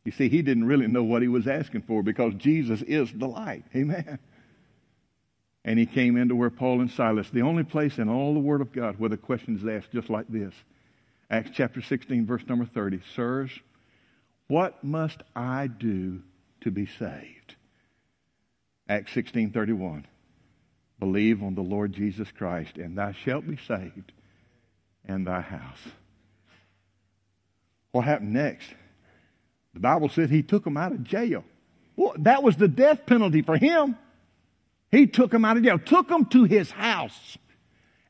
[0.05, 3.27] You see, he didn't really know what he was asking for because Jesus is the
[3.27, 3.65] light.
[3.75, 4.19] Amen.
[5.65, 8.61] And he came into where Paul and Silas, the only place in all the Word
[8.61, 10.53] of God where the question is asked just like this.
[11.31, 13.01] Acts chapter 16, verse number 30.
[13.15, 13.49] Sirs,
[14.47, 16.21] what must I do
[16.61, 17.55] to be saved?
[18.87, 20.05] Acts 16, 31.
[20.99, 24.11] Believe on the Lord Jesus Christ, and thou shalt be saved
[25.03, 25.81] and thy house.
[27.91, 28.67] What happened next?
[29.75, 31.43] The Bible said he took them out of jail.
[31.95, 33.97] Well, that was the death penalty for him.
[34.89, 37.37] He took them out of jail, took them to his house.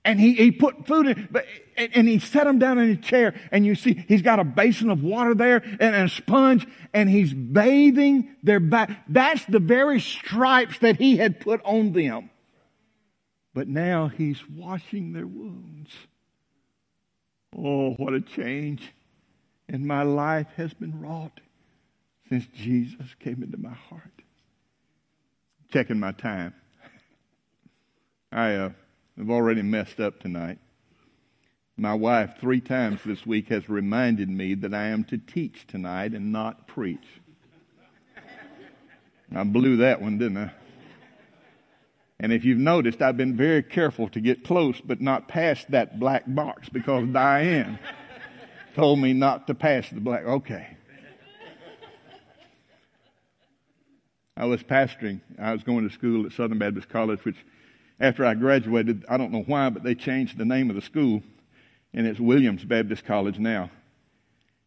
[0.04, 1.46] And he, he put food in, but,
[1.76, 3.34] and, and he set them down in a chair.
[3.52, 7.10] And you see, he's got a basin of water there and, and a sponge, and
[7.10, 9.04] he's bathing their back.
[9.10, 12.30] That's the very stripes that he had put on them.
[13.56, 15.92] But now he's washing their wounds.
[17.58, 18.94] Oh, what a change.
[19.68, 21.40] And my life has been wrought
[22.30, 24.02] since Jesus came into my heart.
[25.72, 26.54] Checking my time.
[28.32, 28.70] I uh,
[29.18, 30.60] have already messed up tonight.
[31.78, 36.14] My wife, three times this week, has reminded me that I am to teach tonight
[36.14, 37.06] and not preach.
[39.36, 40.52] I blew that one, didn't I?
[42.20, 46.00] And if you've noticed, I've been very careful to get close but not past that
[46.00, 47.78] black box because Diane
[48.74, 50.24] told me not to pass the black.
[50.24, 50.78] Okay.
[54.38, 55.22] I was pastoring.
[55.40, 57.38] I was going to school at Southern Baptist College, which
[58.02, 61.24] after I graduated, I don't know why, but they changed the name of the school,
[61.94, 63.70] and it's Williams Baptist College now.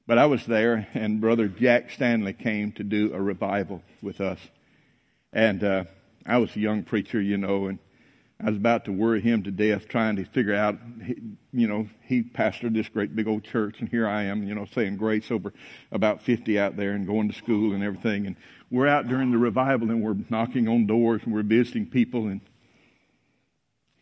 [0.06, 4.38] But I was there, and Brother Jack Stanley came to do a revival with us.
[5.34, 5.84] And uh,
[6.24, 7.78] I was a young preacher, you know, and
[8.40, 10.78] I was about to worry him to death trying to figure out,
[11.52, 14.64] you know, he pastored this great big old church, and here I am, you know,
[14.64, 15.52] saying grace over
[15.92, 18.26] about 50 out there and going to school and everything.
[18.26, 18.36] And
[18.70, 22.26] we're out during the revival and we're knocking on doors and we're visiting people.
[22.26, 22.40] And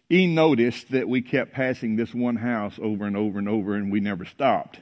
[0.09, 3.91] he noticed that we kept passing this one house over and over and over, and
[3.91, 4.79] we never stopped.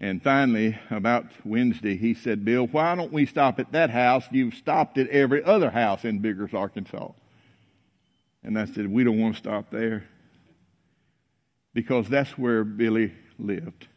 [0.00, 4.24] And finally, about Wednesday, he said, Bill, why don't we stop at that house?
[4.30, 7.12] You've stopped at every other house in Biggers, Arkansas.
[8.42, 10.04] And I said, We don't want to stop there.
[11.72, 13.88] Because that's where Billy lived.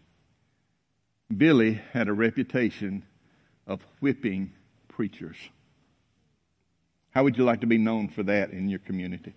[1.35, 3.03] Billy had a reputation
[3.65, 4.53] of whipping
[4.97, 5.37] preachers.
[7.11, 9.35] How would you like to be known for that in your community?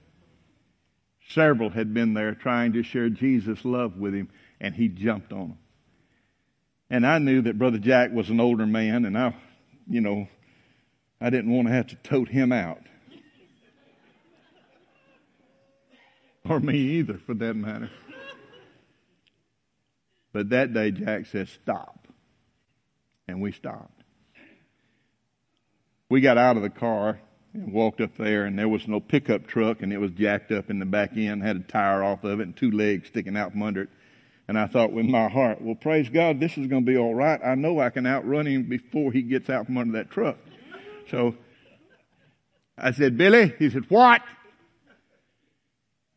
[1.29, 5.51] Several had been there trying to share Jesus' love with him, and he jumped on
[5.51, 5.59] them.
[6.89, 9.37] And I knew that Brother Jack was an older man, and I,
[9.87, 10.29] you know,
[11.21, 12.81] I didn't want to have to tote him out.
[16.49, 17.91] Or me either, for that matter.
[20.33, 22.09] But that day, Jack said, Stop.
[23.29, 24.00] And we stopped.
[26.11, 27.21] We got out of the car
[27.55, 30.69] and walked up there, and there was no pickup truck, and it was jacked up
[30.69, 33.53] in the back end, had a tire off of it, and two legs sticking out
[33.53, 33.89] from under it.
[34.49, 37.15] And I thought with my heart, well, praise God, this is going to be all
[37.15, 37.41] right.
[37.45, 40.37] I know I can outrun him before he gets out from under that truck.
[41.09, 41.37] So
[42.77, 44.23] I said, Billy, he said, what?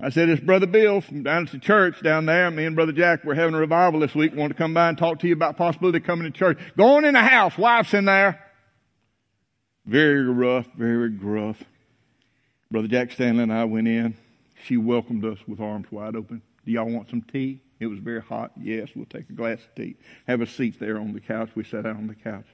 [0.02, 2.50] I said, it's Brother Bill from down at the church down there.
[2.50, 4.36] Me and Brother Jack, we're having a revival this week.
[4.36, 6.58] Want to come by and talk to you about possibility of coming to church.
[6.76, 7.56] Going in the house.
[7.60, 8.43] Wife's in there.
[9.86, 11.62] Very rough, very gruff.
[12.72, 14.16] Brother Jack Stanley and I went in.
[14.64, 16.42] She welcomed us with arms wide open.
[16.66, 17.60] Do y'all want some tea?
[17.82, 18.54] It was very hot.
[18.58, 19.98] Yes, we'll take a glass of tea.
[20.26, 21.50] Have a seat there on the couch.
[21.54, 22.46] We sat down on the couch.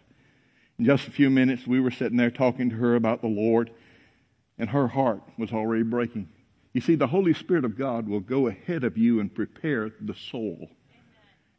[0.79, 3.69] In just a few minutes, we were sitting there talking to her about the Lord,
[4.57, 6.29] and her heart was already breaking.
[6.73, 10.15] You see, the Holy Spirit of God will go ahead of you and prepare the
[10.15, 10.71] soul.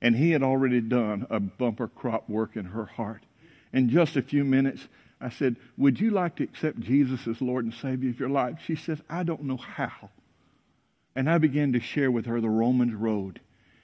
[0.02, 3.22] And He had already done a bumper crop work in her heart.
[3.72, 4.88] In just a few minutes,
[5.20, 8.58] I said, Would you like to accept Jesus as Lord and Savior of your life?
[8.66, 10.10] She says, I don't know how.
[11.14, 13.40] And I began to share with her the Romans road.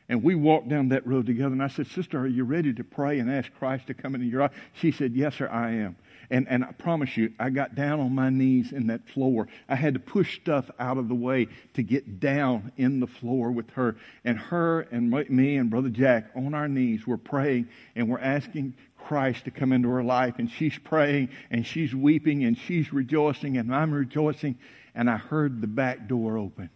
[0.08, 1.52] And we walked down that road together.
[1.52, 4.26] And I said, Sister, are you ready to pray and ask Christ to come into
[4.26, 4.52] your life?
[4.74, 5.96] She said, Yes, sir, I am.
[6.30, 9.48] And, and I promise you, I got down on my knees in that floor.
[9.68, 13.50] I had to push stuff out of the way to get down in the floor
[13.50, 13.96] with her.
[14.24, 18.74] And her and me and Brother Jack on our knees were praying and we're asking
[19.06, 20.34] Christ to come into her life.
[20.38, 24.58] And she's praying and she's weeping and she's rejoicing and I'm rejoicing.
[24.94, 26.70] And I heard the back door open.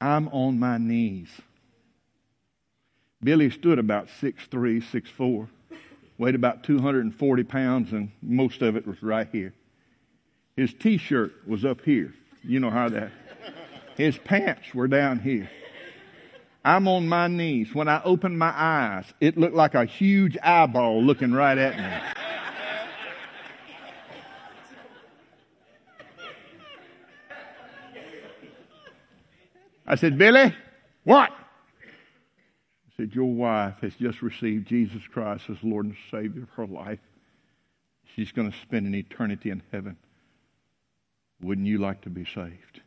[0.00, 1.28] I'm on my knees.
[3.22, 5.48] Billy stood about six three, six four,
[6.18, 9.54] weighed about 240 pounds, and most of it was right here.
[10.56, 12.12] His t shirt was up here.
[12.42, 13.12] You know how that.
[13.96, 15.48] His pants were down here.
[16.64, 17.74] I'm on my knees.
[17.74, 22.14] When I opened my eyes, it looked like a huge eyeball looking right at me.
[29.86, 30.54] I said, Billy,
[31.04, 31.30] what?
[31.30, 36.66] I said, Your wife has just received Jesus Christ as Lord and Savior of her
[36.66, 37.00] life.
[38.16, 39.98] She's going to spend an eternity in heaven.
[41.42, 42.80] Wouldn't you like to be saved?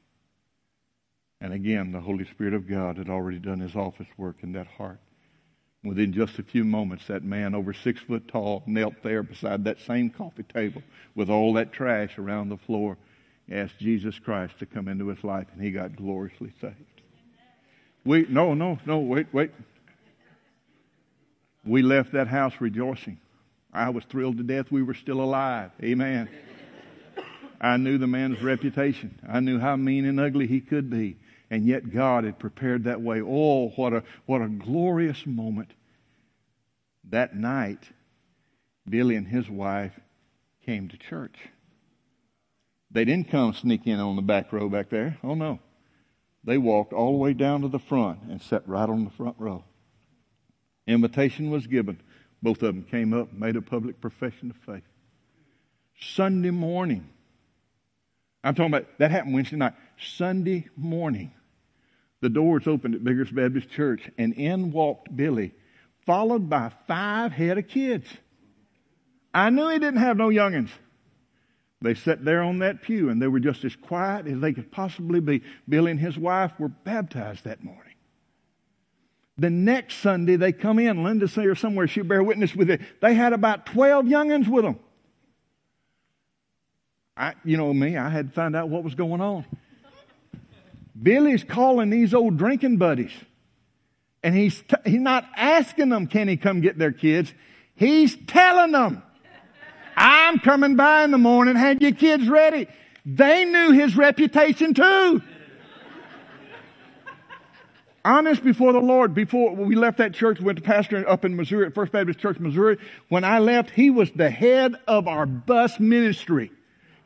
[1.39, 4.67] And again, the Holy Spirit of God had already done his office work in that
[4.67, 4.99] heart.
[5.83, 9.79] Within just a few moments, that man, over six foot tall, knelt there beside that
[9.81, 10.81] same coffee table
[11.15, 12.97] with all that trash around the floor,
[13.49, 16.75] asked Jesus Christ to come into his life, and he got gloriously saved.
[18.03, 19.51] We, no, no, no, wait, wait.
[21.63, 23.19] We left that house rejoicing.
[23.71, 25.71] I was thrilled to death we were still alive.
[25.83, 26.29] Amen.
[27.59, 29.19] I knew the man's reputation.
[29.27, 31.17] I knew how mean and ugly he could be.
[31.49, 33.21] And yet God had prepared that way.
[33.21, 35.71] Oh, what a, what a glorious moment.
[37.09, 37.89] That night,
[38.87, 39.97] Billy and his wife
[40.65, 41.37] came to church.
[42.91, 45.17] They didn't come sneak in on the back row back there.
[45.23, 45.59] Oh, no.
[46.43, 49.35] They walked all the way down to the front and sat right on the front
[49.37, 49.63] row.
[50.85, 51.99] Invitation was given.
[52.41, 54.83] Both of them came up, made a public profession of faith.
[55.99, 57.09] Sunday morning,
[58.43, 59.73] I'm talking about that happened Wednesday night.
[59.99, 61.31] Sunday morning,
[62.21, 65.53] the doors opened at Biggers Baptist Church, and in walked Billy,
[66.05, 68.07] followed by five head of kids.
[69.33, 70.69] I knew he didn't have no youngins.
[71.81, 74.71] They sat there on that pew, and they were just as quiet as they could
[74.71, 75.43] possibly be.
[75.69, 77.83] Billy and his wife were baptized that morning.
[79.37, 81.03] The next Sunday, they come in.
[81.03, 82.81] Linda's here somewhere, she bear witness with it.
[83.01, 84.79] They had about 12 youngins with them.
[87.15, 89.45] I, you know me, I had to find out what was going on.
[91.01, 93.11] Billy's calling these old drinking buddies.
[94.23, 97.33] And he's, t- he's not asking them, can he come get their kids?
[97.75, 99.03] He's telling them,
[99.95, 102.67] I'm coming by in the morning, have your kids ready.
[103.05, 105.21] They knew his reputation too.
[108.03, 111.65] Honest before the Lord, before we left that church, went to pastor up in Missouri
[111.65, 112.77] at First Baptist Church, Missouri.
[113.09, 116.51] When I left, he was the head of our bus ministry.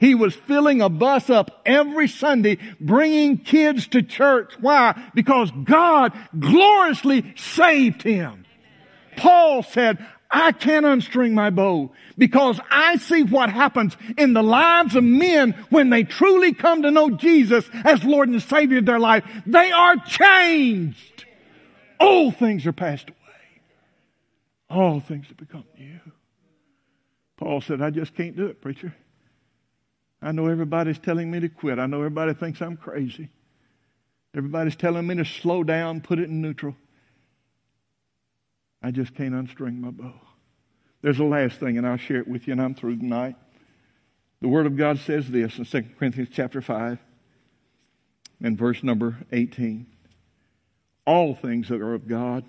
[0.01, 4.51] He was filling a bus up every Sunday, bringing kids to church.
[4.59, 4.99] Why?
[5.13, 8.45] Because God gloriously saved him.
[9.15, 14.95] Paul said, I can't unstring my bow because I see what happens in the lives
[14.95, 18.99] of men when they truly come to know Jesus as Lord and Savior of their
[18.99, 19.23] life.
[19.45, 21.25] They are changed.
[21.99, 23.17] Old things are passed away.
[24.67, 25.99] All things have become new.
[27.37, 28.95] Paul said, I just can't do it, preacher.
[30.21, 31.79] I know everybody's telling me to quit.
[31.79, 33.29] I know everybody thinks I'm crazy.
[34.35, 36.75] Everybody's telling me to slow down, put it in neutral.
[38.81, 40.13] I just can't unstring my bow.
[41.01, 43.35] There's a last thing, and I'll share it with you, and I'm through tonight.
[44.41, 46.99] The Word of God says this in 2 Corinthians chapter 5
[48.41, 49.85] and verse number 18.
[51.05, 52.43] All things that are of God,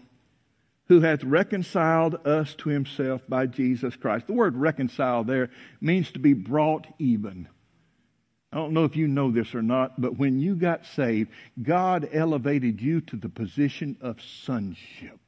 [0.88, 4.26] who hath reconciled us to himself by Jesus Christ.
[4.26, 5.50] The word reconcile there
[5.80, 7.48] means to be brought even.
[8.52, 11.30] I don't know if you know this or not, but when you got saved,
[11.62, 15.18] God elevated you to the position of sonship.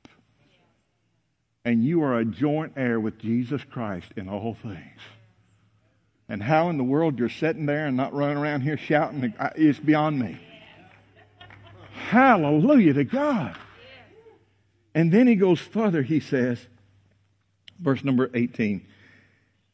[1.64, 5.00] And you are a joint heir with Jesus Christ in all things.
[6.28, 9.78] And how in the world you're sitting there and not running around here shouting is
[9.78, 10.38] beyond me.
[11.92, 13.56] Hallelujah to God.
[14.94, 16.58] And then he goes further, he says,
[17.80, 18.86] verse number 18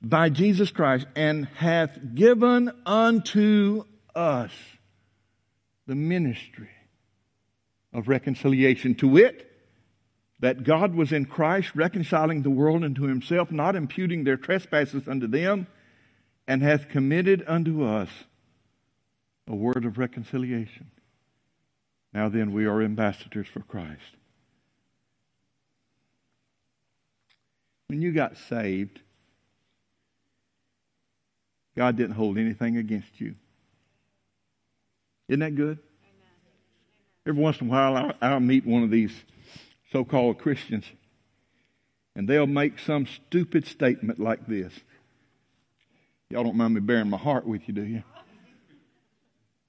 [0.03, 3.85] by Jesus Christ and hath given unto
[4.15, 4.53] us
[5.87, 6.71] the ministry
[7.93, 9.47] of reconciliation to wit
[10.39, 15.27] that God was in Christ reconciling the world unto himself not imputing their trespasses unto
[15.27, 15.67] them
[16.49, 18.09] and hath committed unto us
[19.47, 20.91] a word of reconciliation.
[22.15, 24.17] Now then we are ambassadors for Christ.
[27.89, 29.01] When you got saved
[31.81, 33.37] God didn't hold anything against you.
[35.29, 35.79] Isn't that good?
[37.27, 39.15] Every once in a while, I'll, I'll meet one of these
[39.91, 40.85] so called Christians,
[42.15, 44.75] and they'll make some stupid statement like this.
[46.29, 48.03] Y'all don't mind me bearing my heart with you, do you?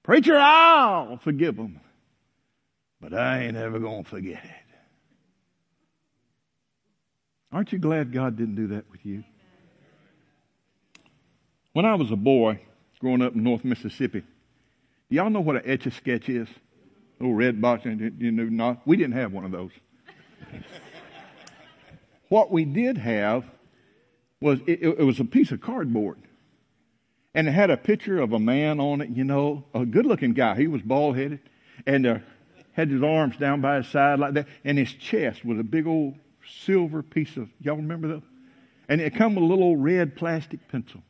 [0.02, 1.80] Preacher, I'll forgive them,
[3.00, 4.50] but I ain't ever going to forget it.
[7.50, 9.24] Aren't you glad God didn't do that with you?
[11.72, 12.60] When I was a boy
[13.00, 14.22] growing up in North Mississippi,
[15.08, 16.48] y'all know what an etch a sketch is?
[17.22, 19.70] little red box, you know, not we didn't have one of those.
[22.28, 23.44] what we did have
[24.40, 26.18] was it, it was a piece of cardboard,
[27.32, 29.10] and it had a picture of a man on it.
[29.10, 30.56] You know, a good-looking guy.
[30.56, 31.38] He was bald-headed,
[31.86, 32.18] and uh,
[32.72, 35.86] had his arms down by his side like that, and his chest was a big
[35.86, 36.14] old
[36.64, 37.48] silver piece of.
[37.60, 38.22] Y'all remember that?
[38.88, 41.02] And it come with a little old red plastic pencil.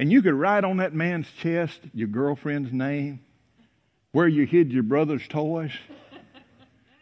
[0.00, 3.20] And you could write on that man's chest your girlfriend's name,
[4.12, 5.72] where you hid your brother's toys.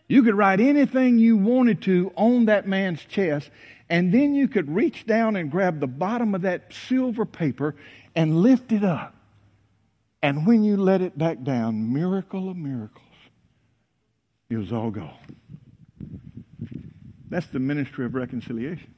[0.09, 3.51] You could write anything you wanted to on that man's chest,
[3.89, 7.77] and then you could reach down and grab the bottom of that silver paper
[8.17, 9.15] and lift it up.
[10.21, 13.05] And when you let it back down, miracle of miracles,
[14.51, 15.15] it was all gone.
[17.29, 18.93] That's the ministry of reconciliation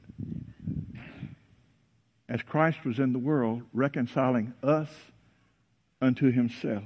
[2.30, 4.88] as Christ was in the world, reconciling us
[6.00, 6.84] unto himself.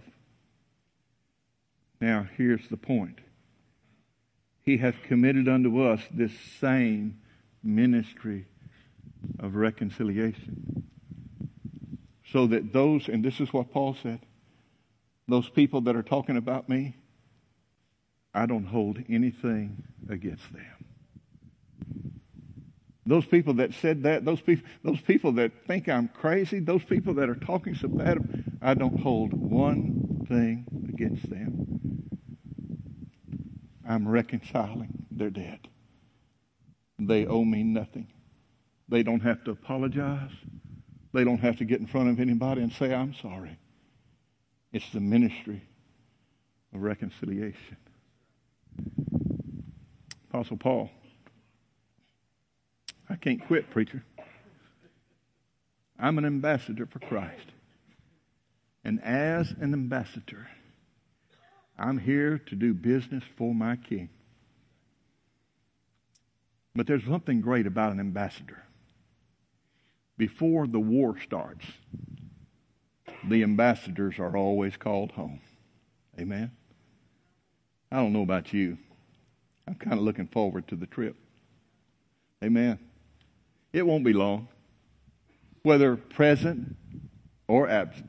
[2.00, 3.20] Now, here's the point
[4.62, 7.20] He hath committed unto us this same
[7.62, 8.46] ministry
[9.38, 10.84] of reconciliation.
[12.32, 14.20] So that those, and this is what Paul said,
[15.28, 16.96] those people that are talking about me,
[18.32, 20.83] I don't hold anything against them.
[23.06, 27.14] Those people that said that, those people, those people that think I'm crazy, those people
[27.14, 28.18] that are talking so bad,
[28.62, 32.00] I don't hold one thing against them.
[33.86, 35.60] I'm reconciling their debt.
[36.98, 38.08] They owe me nothing.
[38.88, 40.30] They don't have to apologize.
[41.12, 43.58] They don't have to get in front of anybody and say, I'm sorry.
[44.72, 45.62] It's the ministry
[46.74, 47.76] of reconciliation.
[50.30, 50.90] Apostle Paul
[53.08, 54.04] I can't quit, preacher.
[55.98, 57.52] I'm an ambassador for Christ.
[58.84, 60.48] And as an ambassador,
[61.78, 64.10] I'm here to do business for my king.
[66.74, 68.64] But there's something great about an ambassador.
[70.16, 71.66] Before the war starts,
[73.28, 75.40] the ambassadors are always called home.
[76.18, 76.50] Amen?
[77.90, 78.78] I don't know about you.
[79.66, 81.16] I'm kind of looking forward to the trip.
[82.42, 82.78] Amen.
[83.74, 84.46] It won't be long,
[85.64, 86.76] whether present
[87.48, 88.06] or absent.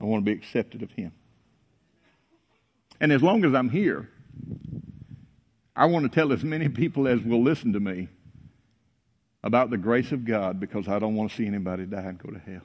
[0.00, 1.12] I want to be accepted of Him.
[3.00, 4.10] And as long as I'm here,
[5.76, 8.08] I want to tell as many people as will listen to me
[9.44, 12.30] about the grace of God because I don't want to see anybody die and go
[12.30, 12.62] to hell.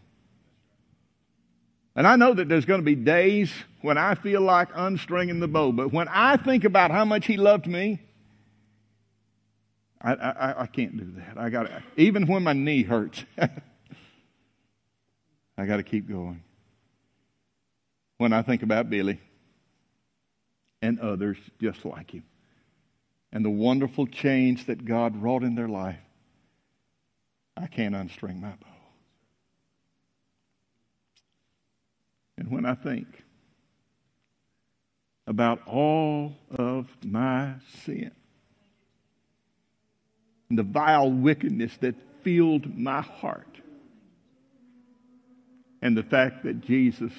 [1.95, 5.47] And I know that there's going to be days when I feel like unstringing the
[5.47, 7.99] bow, but when I think about how much He loved me,
[10.04, 11.38] I, I, I can't do that.
[11.38, 13.24] I got even when my knee hurts,
[15.58, 16.43] I got to keep going.
[18.18, 19.20] When I think about Billy
[20.82, 22.24] and others just like him,
[23.32, 25.99] and the wonderful change that God wrought in their life,
[27.56, 28.68] I can't unstring my bow.
[32.38, 33.24] And when I think
[35.28, 38.12] about all of my sin,
[40.52, 43.62] and the vile wickedness that filled my heart.
[45.82, 47.14] And the fact that Jesus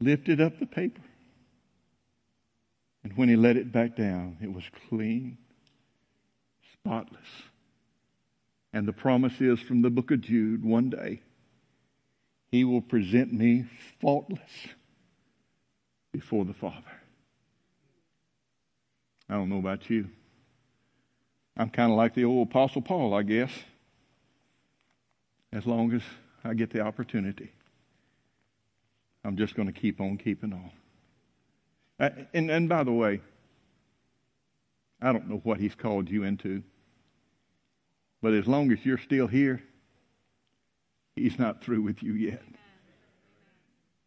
[0.00, 1.02] lifted up the paper.
[3.04, 5.36] And when he let it back down, it was clean,
[6.72, 7.28] spotless.
[8.72, 11.20] And the promise is from the book of Jude one day,
[12.50, 13.66] he will present me
[14.00, 14.40] faultless
[16.10, 16.80] before the Father.
[19.28, 20.08] I don't know about you.
[21.56, 23.50] I'm kind of like the old Apostle Paul, I guess,
[25.52, 26.02] as long as
[26.44, 27.50] I get the opportunity.
[29.24, 30.70] I'm just going to keep on keeping on.
[31.98, 33.20] Uh, and, and by the way,
[35.00, 36.62] I don't know what he's called you into,
[38.22, 39.62] but as long as you're still here,
[41.14, 42.42] he's not through with you yet.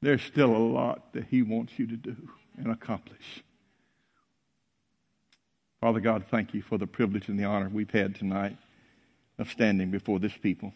[0.02, 2.16] There's still a lot that he wants you to do
[2.58, 3.44] and accomplish.
[5.82, 8.58] Father God, thank you for the privilege and the honor we've had tonight
[9.38, 10.74] of standing before this people.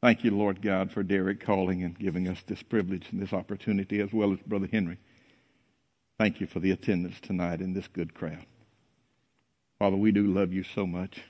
[0.00, 4.00] Thank you, Lord God, for Derricke calling and giving us this privilege and this opportunity,
[4.00, 4.96] as well as Brother Henry.
[6.18, 8.46] Thank you for the attendance tonight in this good crowd.
[9.78, 11.20] Father, we do love you so much.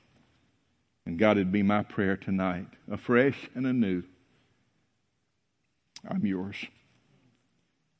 [1.05, 4.03] And God, it'd be my prayer tonight, afresh and anew.
[6.07, 6.55] I'm yours.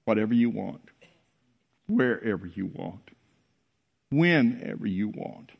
[0.05, 0.81] Whatever you want,
[1.87, 3.11] wherever you want
[4.11, 5.51] whenever you want.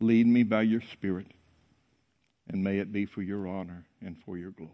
[0.00, 1.26] Lead me by your Spirit,
[2.48, 4.72] and may it be for your honor and for your glory.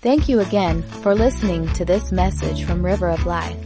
[0.00, 3.56] Thank you again for listening to this message from River of Life.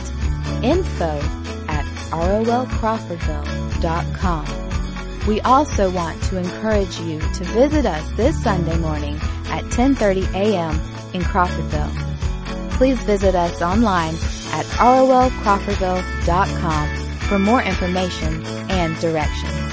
[0.63, 1.42] info
[2.13, 4.47] rolcrawfordville.com.
[5.27, 9.15] We also want to encourage you to visit us this Sunday morning
[9.47, 10.81] at 10:30 a.m.
[11.13, 11.91] in Crawfordville.
[12.73, 14.15] Please visit us online
[14.53, 16.89] at rolcrawfordville.com
[17.29, 19.72] for more information and directions.